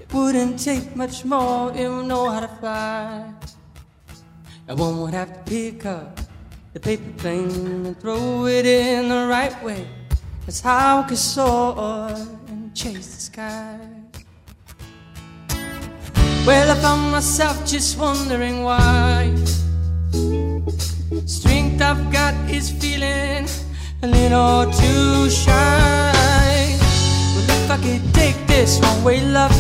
[0.01, 3.31] It wouldn't take much more you know how to fly.
[4.67, 6.19] And one would have to pick up
[6.73, 9.87] the paper plane and throw it in the right way.
[10.47, 12.09] That's how I could soar
[12.49, 13.79] and chase the sky.
[16.47, 19.35] Well, I found myself just wondering why.
[21.27, 23.47] Strength I've got is feeling
[24.03, 26.77] a little too shy.
[27.35, 29.53] Well, if I could take this one way, love,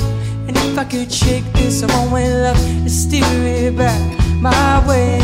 [0.46, 4.01] and if I could shake this one way, love, and steer it back
[4.40, 5.18] my way.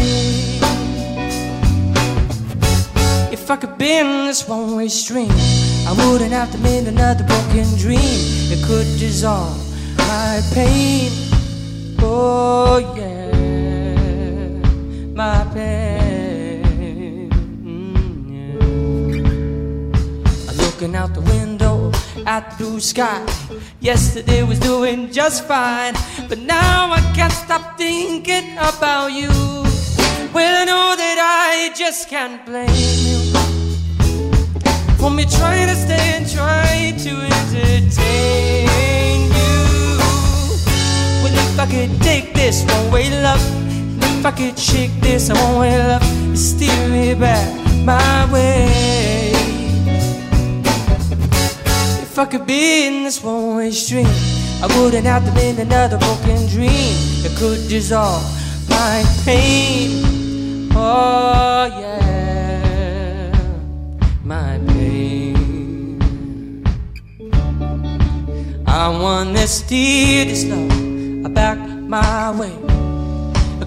[3.32, 5.30] If I could bend this one way stream,
[5.86, 8.00] I wouldn't have to mend another broken dream.
[8.50, 9.56] It could dissolve
[9.98, 11.12] my pain.
[12.00, 13.30] Oh, yeah,
[15.14, 16.03] my pain.
[20.84, 21.90] Looking out the window
[22.26, 23.24] at the blue sky.
[23.80, 25.94] Yesterday was doing just fine,
[26.28, 29.30] but now I can't stop thinking about you.
[30.34, 33.18] Well, I know that I just can't blame you
[34.98, 38.68] for me trying to stay and try to entertain
[39.40, 39.56] you.
[41.22, 43.44] Well, if I could take this one way, love,
[44.02, 46.04] if I could shake this one way, love,
[46.36, 47.48] steer me back
[47.86, 49.23] my way.
[52.14, 54.06] If I could be in this one way stream,
[54.62, 58.22] I wouldn't have to bend another broken dream that could dissolve
[58.68, 60.70] my pain.
[60.76, 63.32] Oh, yeah,
[64.22, 65.98] my pain.
[68.64, 72.54] I want to steer this love back my way.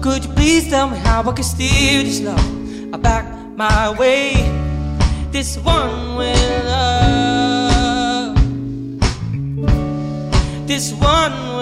[0.00, 3.26] Could you please tell me how I can steer this love back
[3.58, 4.32] my way?
[5.32, 7.27] This one way love.
[10.68, 11.57] This one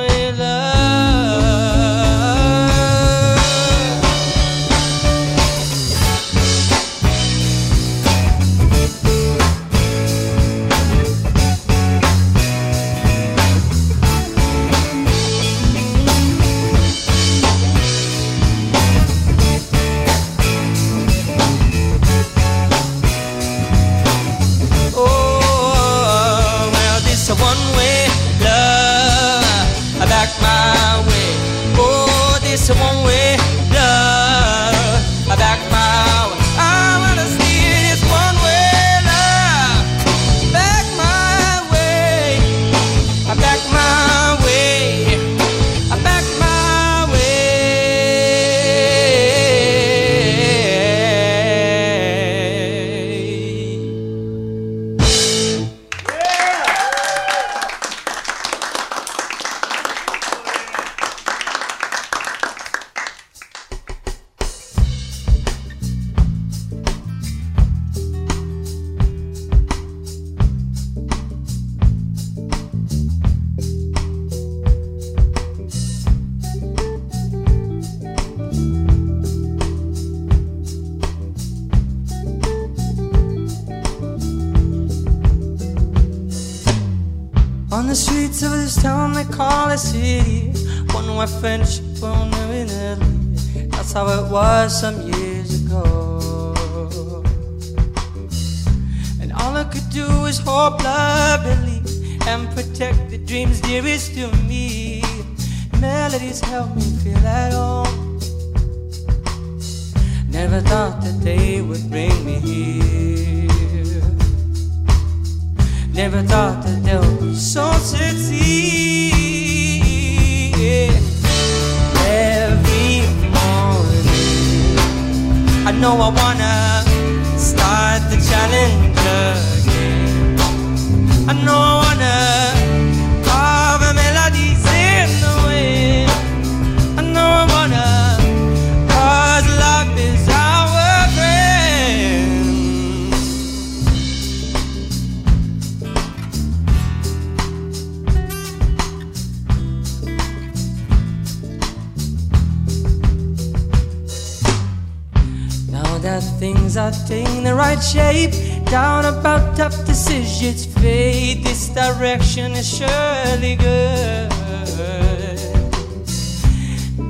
[157.77, 158.65] right shape.
[158.67, 161.45] Down about tough decisions, fade.
[161.45, 164.31] This direction is surely good.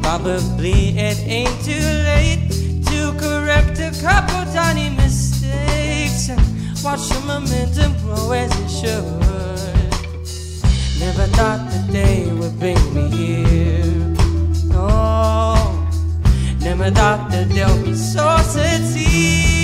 [0.02, 2.50] Probably it ain't too late
[2.86, 6.40] to correct a couple tiny mistakes and
[6.84, 9.20] watch the momentum grow as it should.
[11.00, 13.84] Never thought the day would bring me here.
[14.66, 15.54] No,
[16.60, 19.55] never thought that there'll be so at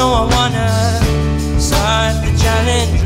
[0.00, 2.99] know I wanna start the challenge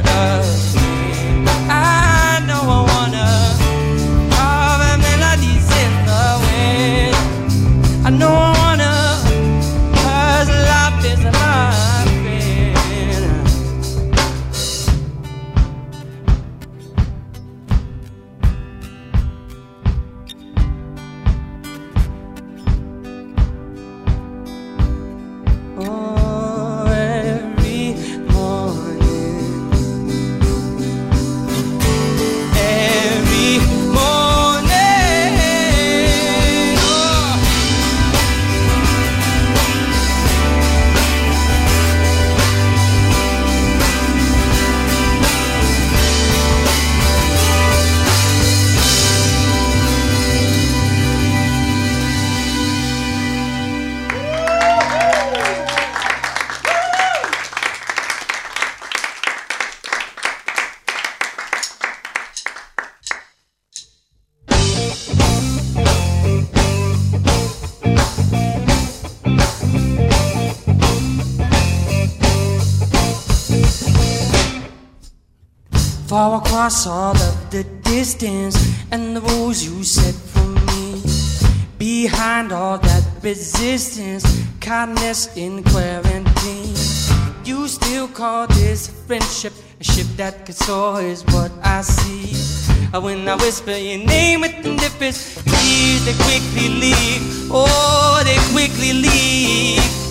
[76.64, 78.56] Across all of the distance
[78.90, 81.02] and the rules you set for me.
[81.76, 84.24] Behind all that resistance,
[84.62, 86.74] kindness in quarantine.
[87.44, 92.32] You still call this friendship a ship that could soar, is what I see.
[92.94, 97.50] Uh, When I whisper your name with indifference, tears they quickly leave.
[97.52, 100.03] Oh, they quickly leave.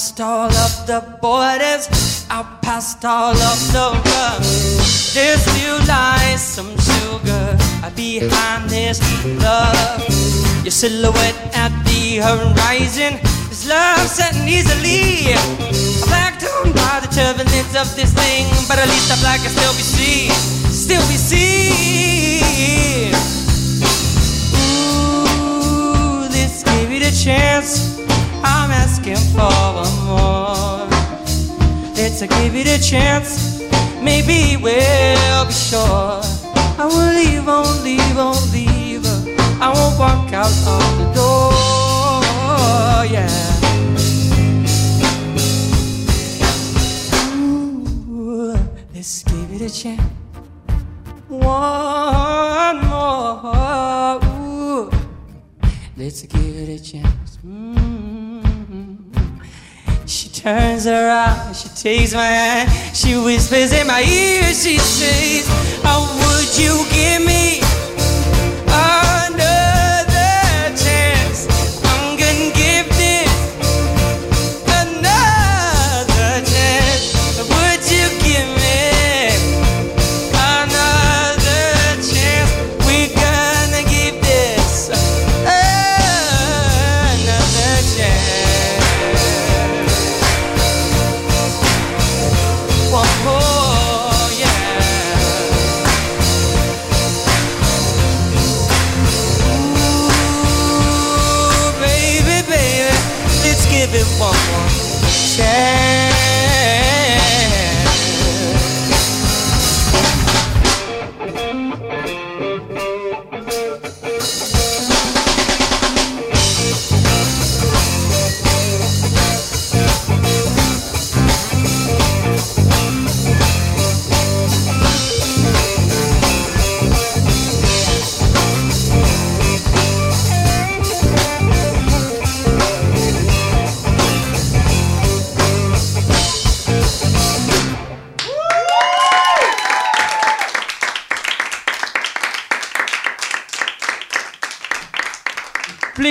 [0.00, 4.40] Past all of the borders, out past all of the rum.
[5.12, 7.58] There still lies some sugar
[7.94, 8.98] behind this
[9.44, 10.00] love.
[10.64, 13.20] Your silhouette at the horizon
[13.52, 15.36] is love setting easily.
[16.08, 19.84] Black-toned by the turbulence of this thing, but at least the black can still be
[19.84, 20.32] seen,
[20.72, 23.12] still be seen.
[24.56, 27.99] Ooh, this gave it a chance.
[28.42, 30.86] I'm asking for one more.
[31.94, 33.60] Let's give it a chance.
[34.02, 36.22] Maybe we'll be sure.
[36.78, 39.06] I won't leave, won't leave, won't leave.
[39.60, 41.52] I won't walk out of the door.
[43.04, 43.28] Yeah.
[47.36, 48.56] Ooh,
[48.94, 50.02] let's give it a chance.
[51.28, 54.20] One more.
[54.24, 54.90] Ooh.
[55.96, 57.38] Let's give it a chance.
[57.44, 57.99] mm
[60.40, 65.46] Turns around, she takes my hand, she whispers in my ear, she says,
[65.82, 67.60] How would you give me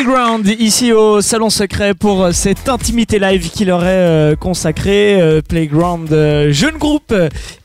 [0.10, 5.22] Playground ici au Salon Secret pour euh, cette intimité live qui leur est euh, consacrée.
[5.22, 6.10] Euh, Playground,
[6.50, 7.14] jeune groupe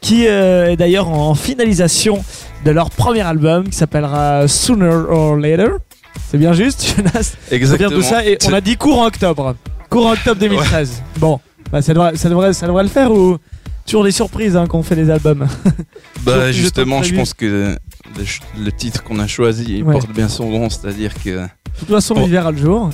[0.02, 2.22] qui est d'ailleurs en finalisation
[2.66, 5.78] de leur premier album qui s'appellera Sooner or Later.
[6.28, 7.32] C'est bien juste, Jonas?
[7.48, 7.90] Bien Exactement.
[7.90, 9.56] tout ça et on a dit court en octobre.
[9.88, 11.02] Court en octobre 2013.
[11.16, 11.40] Bon,
[11.72, 13.38] bah, ça, devrait, ça, devrait, ça devrait le faire ou
[13.86, 15.48] toujours des surprises hein, quand on fait des albums
[16.24, 17.74] Bah justement, je pense que
[18.58, 19.94] le, titre qu'on a choisi, il Ouais.
[19.94, 22.90] porte bien son nom, c'est-à-dire que De toute façon, il verra le jour.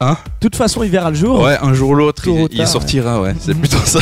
[0.00, 1.40] Hein De toute façon, il verra le jour.
[1.40, 3.34] ouais, un jour ou l'autre, il, sortira, ouais.
[3.38, 4.00] C'est plutôt ça.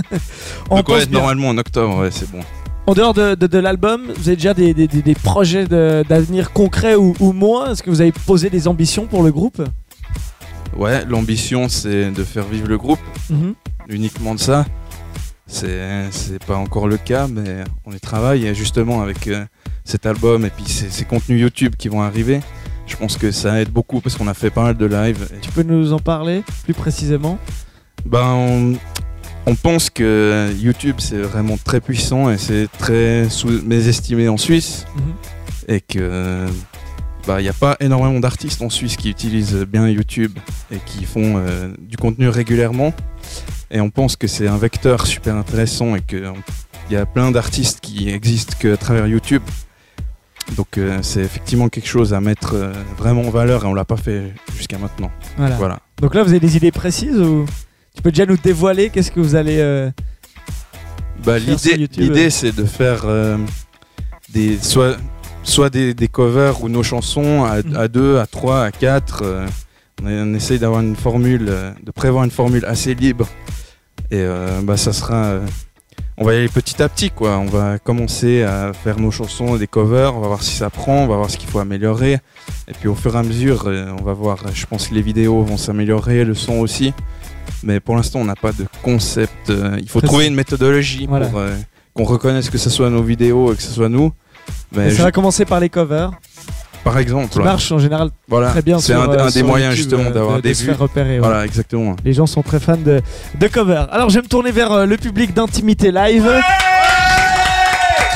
[0.70, 2.40] On Donc ouais, normalement en octobre, ouais, c'est bon.
[2.86, 6.04] En dehors de, de- de l'album, vous avez déjà des, des- des- des projets de-
[6.08, 7.72] d'avenir concrets ou, ou moins?
[7.72, 9.60] Est-ce que vous avez posé des ambitions pour le groupe?
[10.76, 12.98] Ouais, l'ambition c'est de faire vivre le groupe,
[13.30, 13.54] Mhm.
[13.88, 14.66] uniquement de ça.
[15.46, 19.44] C'est c'est pas encore le cas, mais on y travaille et justement avec euh,
[19.84, 22.40] cet album et puis ces, ces contenus YouTube qui vont arriver.
[22.86, 25.28] Je pense que ça aide beaucoup parce qu'on a fait pas mal de live.
[25.40, 27.38] Tu peux nous en parler plus précisément?
[28.04, 28.72] Ben, on,
[29.46, 33.26] on pense que YouTube c'est vraiment très puissant et c'est très
[33.64, 35.74] mésestimé en Suisse Mhm.
[35.76, 36.46] et que
[37.26, 40.38] bah il n'y a pas énormément d'artistes en Suisse qui utilisent bien YouTube
[40.70, 42.92] et qui font euh, du contenu régulièrement
[43.70, 46.34] et on pense que c'est un vecteur super intéressant et que on-
[46.90, 49.42] il y a plein d'artistes qui existent que à travers YouTube.
[50.56, 53.84] Donc euh, c'est effectivement quelque chose à mettre euh, vraiment en valeur et on l'a
[53.84, 55.10] pas fait jusqu'à maintenant.
[55.36, 55.56] Voilà.
[55.56, 55.78] Voilà.
[56.00, 57.46] Donc là, vous avez des idées précises ou
[57.94, 59.90] tu peux déjà nous dévoiler qu'est-ce que vous allez euh,
[61.24, 63.38] Bah, l'idée, l'idée c'est de faire euh,
[64.32, 64.96] des, soit,
[65.44, 67.76] soit des, des covers ou nos chansons à, Mhm.
[67.76, 69.24] à deux, à trois, à quatre.
[70.02, 71.46] on, on essaye d'avoir une formule,
[71.82, 73.28] de prévoir une formule assez libre.
[74.10, 74.24] Et
[74.62, 75.40] bah, ça sera.
[76.16, 77.38] On va y aller petit à petit, quoi.
[77.38, 80.16] On va commencer à faire nos chansons, des covers.
[80.16, 82.14] On va voir si ça prend, on va voir ce qu'il faut améliorer.
[82.68, 84.38] Et puis au fur et à mesure, euh, on va voir.
[84.52, 86.92] Je pense que les vidéos vont s'améliorer, le son aussi.
[87.62, 89.50] Mais pour l'instant, on n'a pas de concept.
[89.50, 90.10] euh, il faut Précis.
[90.12, 91.26] trouver une méthodologie Voilà.
[91.28, 91.54] pour euh,
[91.94, 94.12] qu'on reconnaisse que ce soit nos vidéos et que ce soit nous.
[94.72, 96.10] Mais Ça je- va commencer par les covers
[96.84, 98.50] par exemple, qui marchent en général Voilà.
[98.50, 100.54] très bien c'est un, euh, un des moyens YouTube, justement euh, d'avoir de- des de
[100.54, 101.14] se faire repérer.
[101.14, 101.18] ouais.
[101.26, 101.96] Voilà, exactement.
[102.04, 103.00] Les gens sont très fans de,
[103.40, 103.84] de cover.
[103.90, 106.30] Alors je vais me tourner vers euh, le public d'intimité live.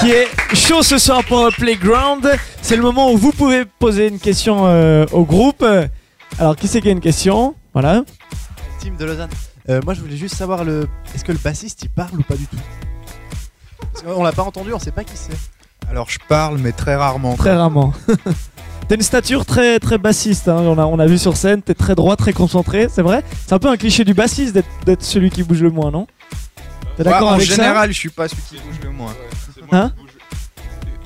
[0.01, 2.31] Qui est chaud ce soir pour Playground.
[2.63, 5.65] C'est le moment où vous pouvez poser une question euh, au groupe.
[6.39, 7.55] Alors qui c'est qui a une question?
[7.73, 8.03] Voilà.
[8.81, 9.31] Team de Lausanne.
[9.69, 10.87] Euh, moi, je voulais juste savoir le.
[11.15, 12.57] Est-ce que le bassiste il parle ou pas du tout?
[13.93, 15.37] Parce qu'on l'a pas entendu, on sait pas qui c'est.
[15.91, 17.35] Alors je parle, mais très rarement.
[17.35, 17.93] Très rarement.
[18.89, 20.57] T'as une stature très très bassiste, hein.
[20.63, 23.53] on, a, on a vu sur scène, t'es très droit, très concentré, c'est vrai C'est
[23.53, 26.07] un peu un cliché du bassiste d'être- d'être celui qui bouge le moins, non?
[26.97, 29.13] T'es Ouais, d'accord en avec général, je suis pas celui qui bouge le moins.
[29.73, 29.93] Hein?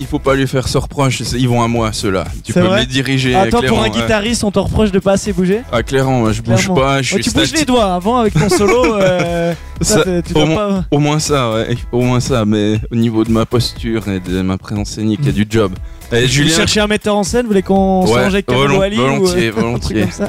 [0.03, 2.25] Il faut pas lui faire ce reproche, ils vont à moi ceux-là.
[2.45, 3.33] Tu peux me les diriger.
[3.51, 6.57] toi pour un guitariste, on te reproche de pas assez bouger Ah, clairement, je bouge
[6.65, 6.75] Clairement.
[6.75, 7.69] pas, je Ouais, suis Tu bouges les statique.
[7.69, 10.85] doigts avant avec ton solo, euh, ça, Ça, t'es- tu au, moins, pas...
[10.91, 14.43] au moins ça, ouais, au moins ça, mais au niveau de ma posture et de
[14.43, 15.73] ma présence scénique, il y a du job.
[16.11, 18.63] Et Vous Julien, cherchez un metteur en scène, vous voulez qu'on Ouais, s'arrange avec Kamel
[18.69, 20.01] volon- Wally ou, euh, volontiers, un truc volontiers.
[20.03, 20.29] comme ça?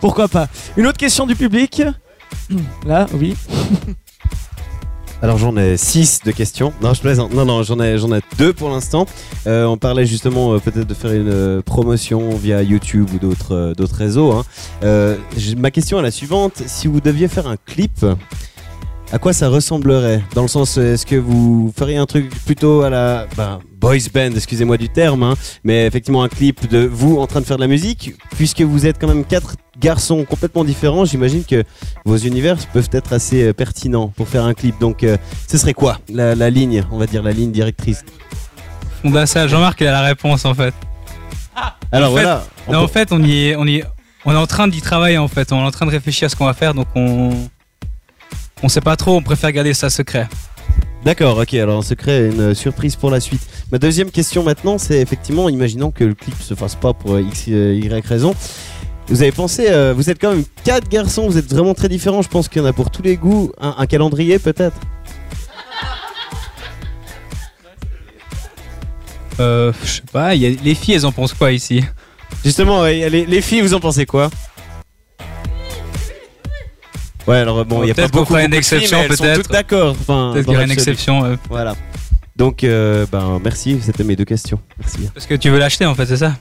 [0.00, 0.48] Pourquoi pas?
[0.76, 1.82] Une autre question du public
[2.86, 3.34] Là, oui.
[5.20, 6.72] Alors j'en ai 6 de questions.
[6.80, 7.34] Non, je plaisante.
[7.34, 9.04] Non, non, j'en ai, j'en ai deux pour l'instant.
[9.48, 13.54] Euh, on parlait justement euh, peut-être de faire une euh, promotion via YouTube ou d'autres
[13.54, 14.30] euh, d'autres réseaux.
[14.32, 14.44] hein.
[14.84, 15.16] Euh,
[15.56, 16.62] ma question est la suivante.
[16.66, 18.06] Si vous deviez faire un clip,
[19.10, 20.22] à quoi ça ressemblerait?
[20.34, 24.32] Dans le sens, est-ce que vous feriez un truc plutôt à la ben, boys band,
[24.34, 27.62] excusez-moi du terme, hein, mais effectivement un clip de vous en train de faire de
[27.62, 31.62] la musique, puisque vous êtes quand même quatre garçons complètement différents, j'imagine que
[32.04, 34.78] vos univers peuvent être assez euh, pertinents pour faire un clip.
[34.80, 35.16] Donc, euh,
[35.48, 38.04] ce serait quoi la, la ligne, on va dire la ligne directrice?
[39.04, 40.74] On a ça, Jean-Marc, il a la réponse en fait.
[41.92, 42.44] Alors En fait- voilà.
[42.66, 43.84] on Non, en fait, on y est, on y est,
[44.24, 45.52] on est en train d'y travailler en fait.
[45.52, 47.30] On est en train de réfléchir à ce qu'on va faire, donc on,
[48.64, 49.16] on sait pas trop.
[49.16, 50.28] On préfère garder ça secret.
[51.04, 53.40] D'accord, ok, alors on se crée une surprise pour la suite.
[53.72, 57.44] Ma deuxième question maintenant, c'est effectivement, imaginons que le clip se fasse pas pour X,
[57.48, 58.34] euh, Y raison.
[59.06, 62.20] Vous avez pensé, euh, vous êtes quand même quatre garçons, vous êtes vraiment très différents,
[62.20, 63.52] je pense qu'il y en a pour tous les goûts.
[63.58, 64.76] Un, un calendrier peut-être?
[69.40, 70.34] Euh, je sais pas.
[70.34, 71.82] il Y a, les filles, elles en pensent quoi ici?
[72.44, 74.30] Justement, ouais, les, les filles, vous en pensez quoi?
[77.28, 79.50] Ouais, alors bon, il y a pas beaucoup, une exception, peut-être.
[79.50, 79.90] d'accord.
[80.00, 81.24] Enfin, Peut-être qu'il y aura une exception.
[81.24, 81.76] euh, Voilà.
[82.36, 84.58] Donc, euh, ben, merci, c'était mes deux questions.
[84.78, 85.10] Merci.
[85.12, 86.34] parce que tu veux l'acheter en fait, c'est ça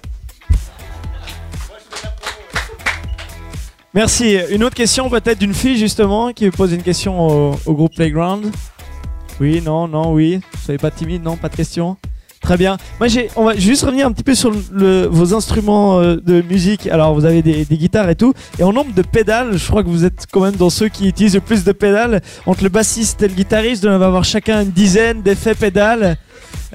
[3.94, 4.38] Merci.
[4.52, 8.52] Une autre question peut-être d'une fille justement qui pose une question au, au groupe Playground.
[9.40, 10.40] Oui, non, non, oui.
[10.54, 11.98] Vous soyez pas timide, non Pas de question
[12.42, 12.78] Très bien.
[13.00, 16.42] Moi, j'ai, on va juste revenir un petit peu sur le- vos instruments euh, de
[16.42, 16.88] musique.
[16.88, 18.34] Alors, vous avez des, des guitares et tout.
[18.60, 21.08] Et en nombre de pédales, je crois que vous êtes quand même dans ceux qui
[21.10, 22.22] utilisent le plus de pédales.
[22.46, 26.18] Entre le bassiste et le guitariste, on va avoir chacun une dizaine d'effets pédales.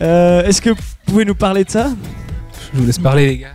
[0.00, 1.90] Euh, est-ce que vous pouvez nous parler de ça?
[2.74, 3.52] Je vous laisse parler, les gars.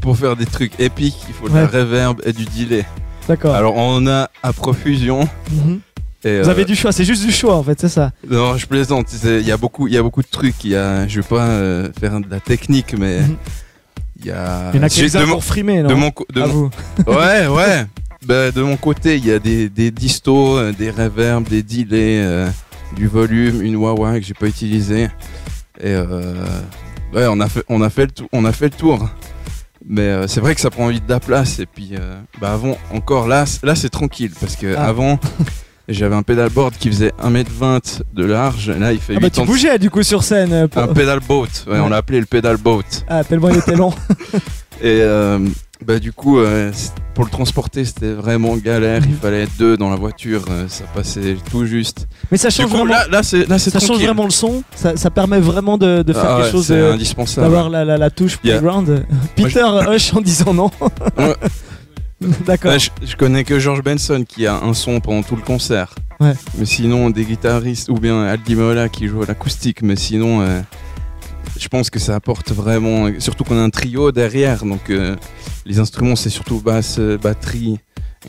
[0.00, 1.60] Pour faire des trucs épiques, il faut de Ouais.
[1.62, 2.86] la reverb et du delay.
[3.28, 3.54] D'accord.
[3.54, 5.28] Alors on en a à profusion.
[5.50, 5.80] Mhm.
[6.24, 8.10] Et, Vous euh, avez du choix, c'est juste du choix en fait, c'est ça.
[8.28, 9.06] Non, je plaisante.
[9.24, 10.64] Il y a beaucoup, il y a beaucoup de trucs.
[10.64, 13.36] Il y a, je vais pas euh, faire de la technique, mais Mhm.
[14.20, 14.70] il y a.
[14.74, 16.52] Il y en a quelques-uns de mon- pour frimer, non de mon, de À mon-
[16.52, 16.70] vous.
[17.06, 17.86] ouais, ouais.
[18.26, 22.20] Bah, de mon côté, il y a des, des distos, euh, des reverbs, des delays,
[22.22, 22.48] euh,
[22.94, 25.04] du volume, une wah-wah que j'ai pas utilisé.
[25.80, 26.34] Et euh,
[27.14, 28.28] ouais, on a fait, on a fait le tour.
[28.32, 29.08] On a fait le tour.
[29.88, 31.58] Mais euh, c'est vrai que ça prend vite de la place.
[31.60, 34.88] Et puis, euh, bah avant, encore là, là c'est tranquille parce que Ah.
[34.88, 35.18] avant,
[35.92, 38.70] j'avais un pedalboard qui faisait 1m20 de large.
[38.70, 40.52] Là, il fait Ah bah tu 80 bougeais du coup sur scène.
[40.52, 41.78] euh, pour- un pedal boat, ouais, Ouais.
[41.80, 42.82] on l'a appelé le pedal boat.
[43.08, 43.92] Ah tellement il était long.
[44.82, 45.38] Et euh,
[45.84, 46.72] bah du coup, euh,
[47.14, 49.02] pour le transporter, c'était vraiment galère.
[49.06, 52.06] Il fallait être deux dans la voiture, euh, ça passait tout juste.
[52.30, 52.84] Mais ça change coup, vraiment.
[52.86, 54.62] là, là, c'est là, c'est ça change vraiment le son.
[54.74, 57.46] Ça, ça permet vraiment de, de faire Ah quelque ouais, chose c'est indispensable.
[57.46, 59.04] d'avoir la, la, la touche Il y a- playground.
[59.36, 60.70] Peter Hush en disant non.
[62.46, 62.78] D'accord.
[62.78, 65.94] Je, je connais que George Benson qui a un son pendant tout le concert.
[66.20, 66.34] Ouais.
[66.58, 69.80] Mais sinon, des guitaristes ou bien Aldi Meola qui joue à l'acoustique.
[69.82, 70.60] Mais sinon, euh,
[71.58, 73.08] je pense que ça apporte vraiment.
[73.18, 74.64] Surtout qu'on a un trio derrière.
[74.64, 75.16] Donc, euh,
[75.64, 77.78] les instruments, c'est surtout basse, batterie,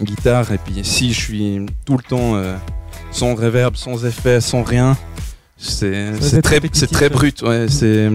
[0.01, 0.53] guitare.
[0.53, 2.55] Et puis, si je suis tout le temps euh,
[3.11, 4.97] sans reverb, sans effet, sans rien,
[5.61, 7.41] c'est très, très brut.
[7.43, 8.09] Ouais, c'est.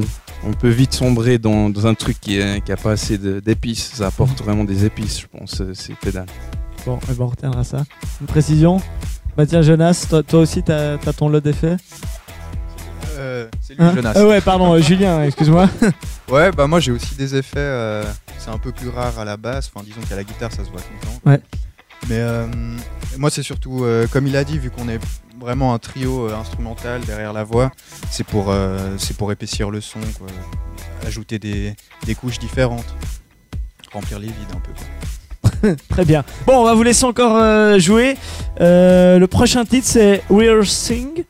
[0.44, 3.90] On peut vite sombrer dans, dans un truc qui n'a pas assez d'épices.
[3.94, 6.26] Ça apporte vraiment des épices, je pense, ces pédales.
[6.84, 7.84] Bon, eh ben, on retiendra ça.
[8.20, 8.80] Une précision
[9.36, 11.76] Bah tiens, Jonas, toi, toi aussi, t'as as ton lot d'effets?
[13.18, 13.92] Euh, c'est lui, Hein?
[13.94, 14.12] Jonas.
[14.14, 15.68] Ah ouais, pardon, euh, Julien, excuse-moi.
[16.30, 17.53] Ouais, bah moi j'ai aussi des effets.
[17.59, 18.03] euh,
[18.38, 19.70] c'est un peu plus rare à la basse.
[19.72, 21.20] Enfin, disons qu'à la guitare ça se voit tout le temps.
[21.30, 21.40] Ouais.
[22.09, 22.47] Mais euh,
[23.16, 24.99] moi c'est surtout, euh, comme il a dit, vu qu'on est
[25.47, 27.70] vraiment un trio euh, instrumental derrière la voix,
[28.11, 30.26] c'est pour, euh, c'est pour épaissir le son, quoi.
[31.07, 31.74] ajouter des,
[32.05, 32.84] des couches différentes,
[33.92, 34.72] remplir les vides un peu.
[34.72, 35.76] quoi.
[35.88, 36.24] Très bien.
[36.49, 38.16] Bon, on va vous laisser encore euh, jouer.
[38.61, 41.22] Euh, le prochain titre, c'est Rehearsing.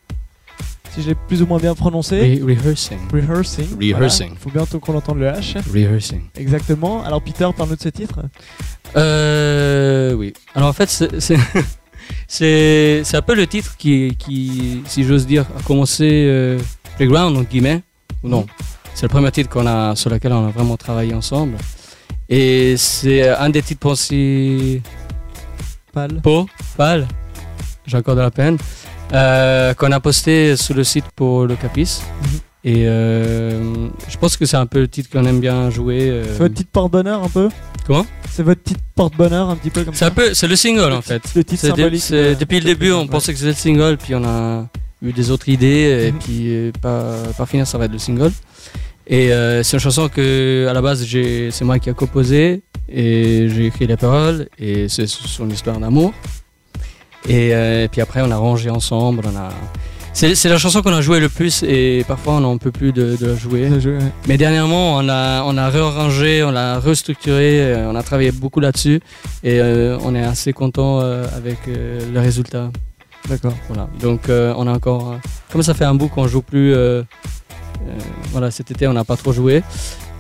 [0.95, 2.17] Si je l'ai plus ou moins bien prononcé.
[2.41, 2.99] Re- rehearsing.
[3.12, 3.77] Rehearsing.
[3.79, 4.31] Rehearsing.
[4.33, 5.59] Il faut bientôt qu'on entende le H.
[5.71, 6.23] Rehearsing.
[6.37, 7.05] Exactement.
[7.05, 8.21] Alors, Peter, parle-nous de ce titre.
[8.97, 10.33] Euh, oui.
[10.55, 11.37] Alors en fait, c'est-
[12.29, 16.59] c'est un peu le titre qui, qui si j'ose dire, a commencé euh,
[16.97, 17.83] Playground, entre guillemets,
[18.23, 18.47] ou non?
[18.95, 21.57] C'est le premier titre qu'on a, sur lequel on a vraiment travaillé ensemble.
[22.29, 24.81] Et c'est un des titres principaux.
[25.93, 26.21] Pâle.
[26.77, 27.07] Pâle.
[27.87, 28.59] J'ai encore de la peine.
[29.13, 32.03] euh, qu'on a posté sur le site pour le Caprice.
[32.23, 32.41] Mhm.
[32.69, 36.11] Et euh, je pense que c'est un peu le titre qu'on aime bien jouer.
[36.11, 37.49] euh, C'est votre titre porte-bonheur un peu
[37.87, 38.05] Comment?
[38.29, 41.23] C'est votre titre porte-bonheur un petit peu comme ça c'est le single en fait.
[41.37, 42.11] Le titre symbolique.
[42.11, 43.07] de- depuis le début, on ouais.
[43.07, 44.67] pensait que c'était le single, puis on a
[45.01, 46.19] eu des autres idées, et Mhm.
[46.19, 47.05] puis euh, par,
[47.39, 48.33] par finir, ça va être le single.
[49.07, 53.47] Et euh, c'est une chanson que, à la base, c'est moi qui ai composé, et
[53.49, 56.12] j'ai écrit les paroles, et c'est son histoire d'amour.
[57.29, 59.51] Et, euh, puis après, on a rangé ensemble, on a.
[60.19, 63.17] C'est la chanson qu'on a joué le plus et parfois on n'en peut plus de,
[63.21, 63.69] de la jouer.
[63.69, 64.12] de jouer, ouais.
[64.27, 68.61] Mais dernièrement, on a, on a réarrangé, on l'a restructuré, euh, on a travaillé beaucoup
[68.61, 69.01] là-dessus
[69.45, 72.71] et euh, on est assez content euh, avec euh, le résultat.
[73.29, 73.53] D'accord.
[73.69, 73.91] Voilà.
[74.01, 75.17] Donc euh, on a encore, euh,
[75.53, 77.03] comme ça fait un bout qu'on joue plus, euh,
[77.87, 77.99] euh,
[78.33, 79.62] voilà, cet été on n'a pas trop joué.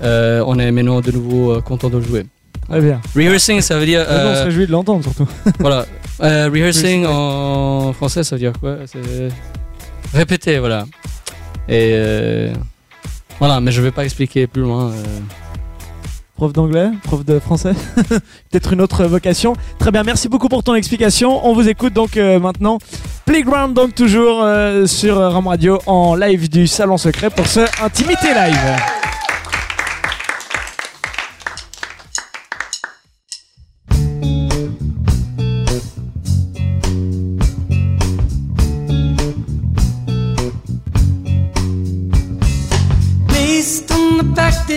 [0.02, 2.26] Euh, on est maintenant de nouveau euh, content de le jouer.
[2.68, 3.00] Très bien.
[3.14, 4.04] Rehearsing, ça veut dire.
[4.06, 5.26] Ah non, on se euh, réjouit de l'entendre surtout.
[5.58, 5.86] voilà.
[6.20, 8.76] Euh, rehearsing en français, ça veut dire quoi?
[10.12, 10.86] Répéter, voilà.
[11.68, 12.52] Et euh,
[13.38, 14.90] voilà, mais je vais pas expliquer plus loin.
[14.90, 15.04] euh.
[16.36, 17.72] Prof d'anglais, prof de français,
[18.50, 19.54] peut-être une autre vocation.
[19.78, 21.46] Très bien, merci beaucoup pour ton explication.
[21.46, 22.78] On vous écoute donc euh, maintenant.
[23.24, 24.46] Playground donc toujours
[24.86, 28.95] sur Ram Radio en live du Salon Secret pour ce Intimité Live.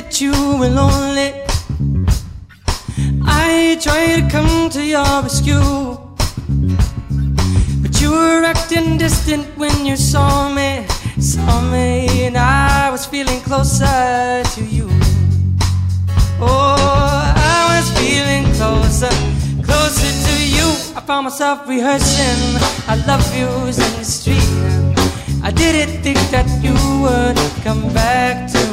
[0.01, 1.33] That you were lonely,
[3.25, 5.59] I tried to come to your rescue.
[7.83, 10.85] But you were acting distant when you saw me,
[11.19, 14.87] saw me, and I was feeling closer to you.
[16.39, 16.77] Oh,
[17.35, 19.13] I was feeling closer,
[19.67, 20.67] closer to you.
[20.95, 22.41] I found myself rehearsing
[22.87, 24.49] I love yous in the street.
[25.43, 28.68] I didn't think that you would come back to me.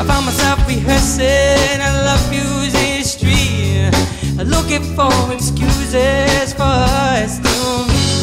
[0.00, 3.90] I found myself rehearsing I love the street,
[4.44, 7.54] looking for excuses for us to
[7.90, 8.18] meet.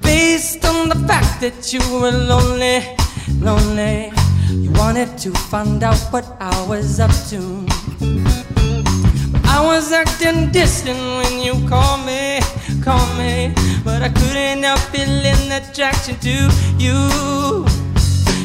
[0.00, 2.82] Based on the fact that you were lonely,
[3.38, 4.10] lonely,
[4.50, 7.64] you wanted to find out what I was up to.
[9.44, 12.40] I was acting distant when you called me,
[12.82, 13.54] called me,
[13.84, 17.71] but I couldn't help feeling attraction to you.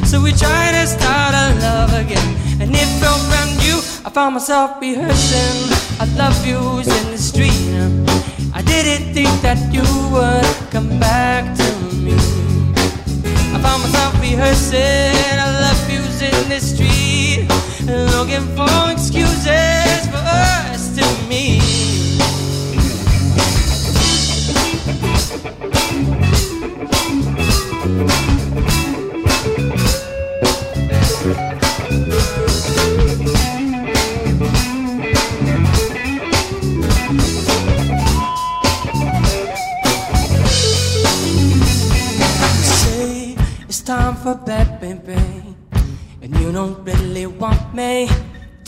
[0.08, 2.28] So we tried to start a love again,
[2.62, 3.76] and it felt brand new.
[4.06, 5.68] I found myself rehearsing
[6.00, 7.52] I love yous in the street.
[8.54, 12.14] I didn't think that you would come back to me.
[13.52, 14.80] I found myself rehearsing
[15.44, 17.46] I love yous in the street,
[18.16, 21.78] looking for excuses for us to meet.
[44.28, 45.56] For bed, baby.
[46.20, 48.08] And you don't really want me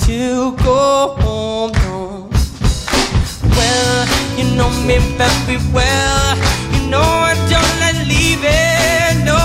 [0.07, 2.31] to go home, no.
[3.57, 4.01] Well,
[4.39, 6.37] you know me very well.
[6.73, 9.41] You know I don't like leaving, no.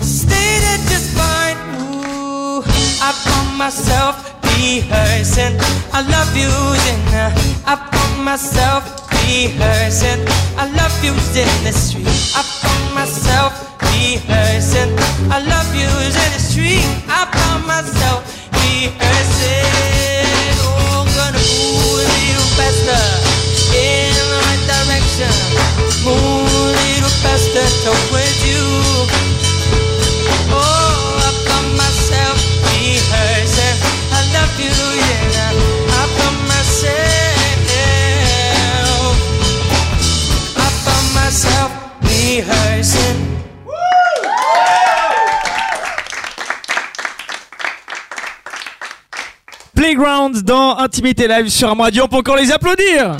[0.00, 1.58] Stay there just fine.
[1.82, 2.62] Ooh,
[3.08, 4.14] I found myself
[4.46, 5.54] rehearsing.
[5.98, 6.52] I love you,
[7.18, 7.30] uh,
[7.72, 10.20] I found myself rehearsing.
[10.56, 11.12] I love you
[11.42, 12.06] in the street.
[12.38, 14.90] I found myself rehearsing.
[15.30, 16.86] I love you in the street.
[17.08, 18.22] I found myself
[18.58, 20.54] rehearsing.
[20.66, 23.04] Oh, gonna move a little faster
[23.74, 25.34] in the right direction.
[26.06, 28.64] Move a little faster towards you.
[30.50, 32.36] Oh, I found myself
[32.70, 33.78] rehearsing.
[34.18, 36.00] I love you, yeah.
[36.00, 37.12] I found myself.
[40.56, 41.70] I found myself
[42.02, 43.23] rehearsing.
[49.94, 52.02] Playground dans Intimité Live sur Am Radio.
[52.04, 53.16] On peut encore les applaudir.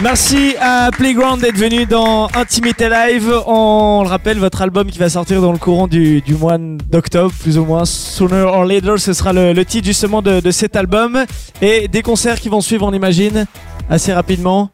[0.00, 3.28] Merci à Playground d'être venu dans Intimité Live.
[3.48, 7.58] On le rappelle, votre album qui va sortir dans le courant du, mois d'octobre, plus
[7.58, 7.84] ou moins.
[7.84, 11.24] Sooner or Later, ce sera le, titre justement de cet album.
[11.62, 13.46] Et des concerts qui vont suivre, on imagine,
[13.90, 14.70] assez rapidement.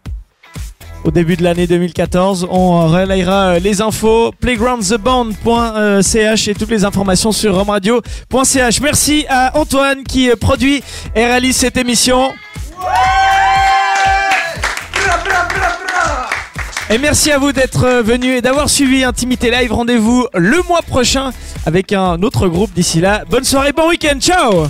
[1.02, 7.32] Au début de l'année 2014, on relayera euh, les infos playgroundtheband.ch et toutes les informations
[7.32, 8.80] sur romradio.ch.
[8.82, 10.82] Merci à Antoine qui euh, produit
[11.14, 12.30] et réalise cette émission.
[16.90, 19.72] Et merci à vous d'être euh, venus et d'avoir suivi Intimité Live.
[19.72, 21.30] Rendez-vous le mois prochain
[21.64, 22.74] avec un autre groupe.
[22.74, 24.18] D'ici là, bonne soirée, bon week-end.
[24.20, 24.66] Ciao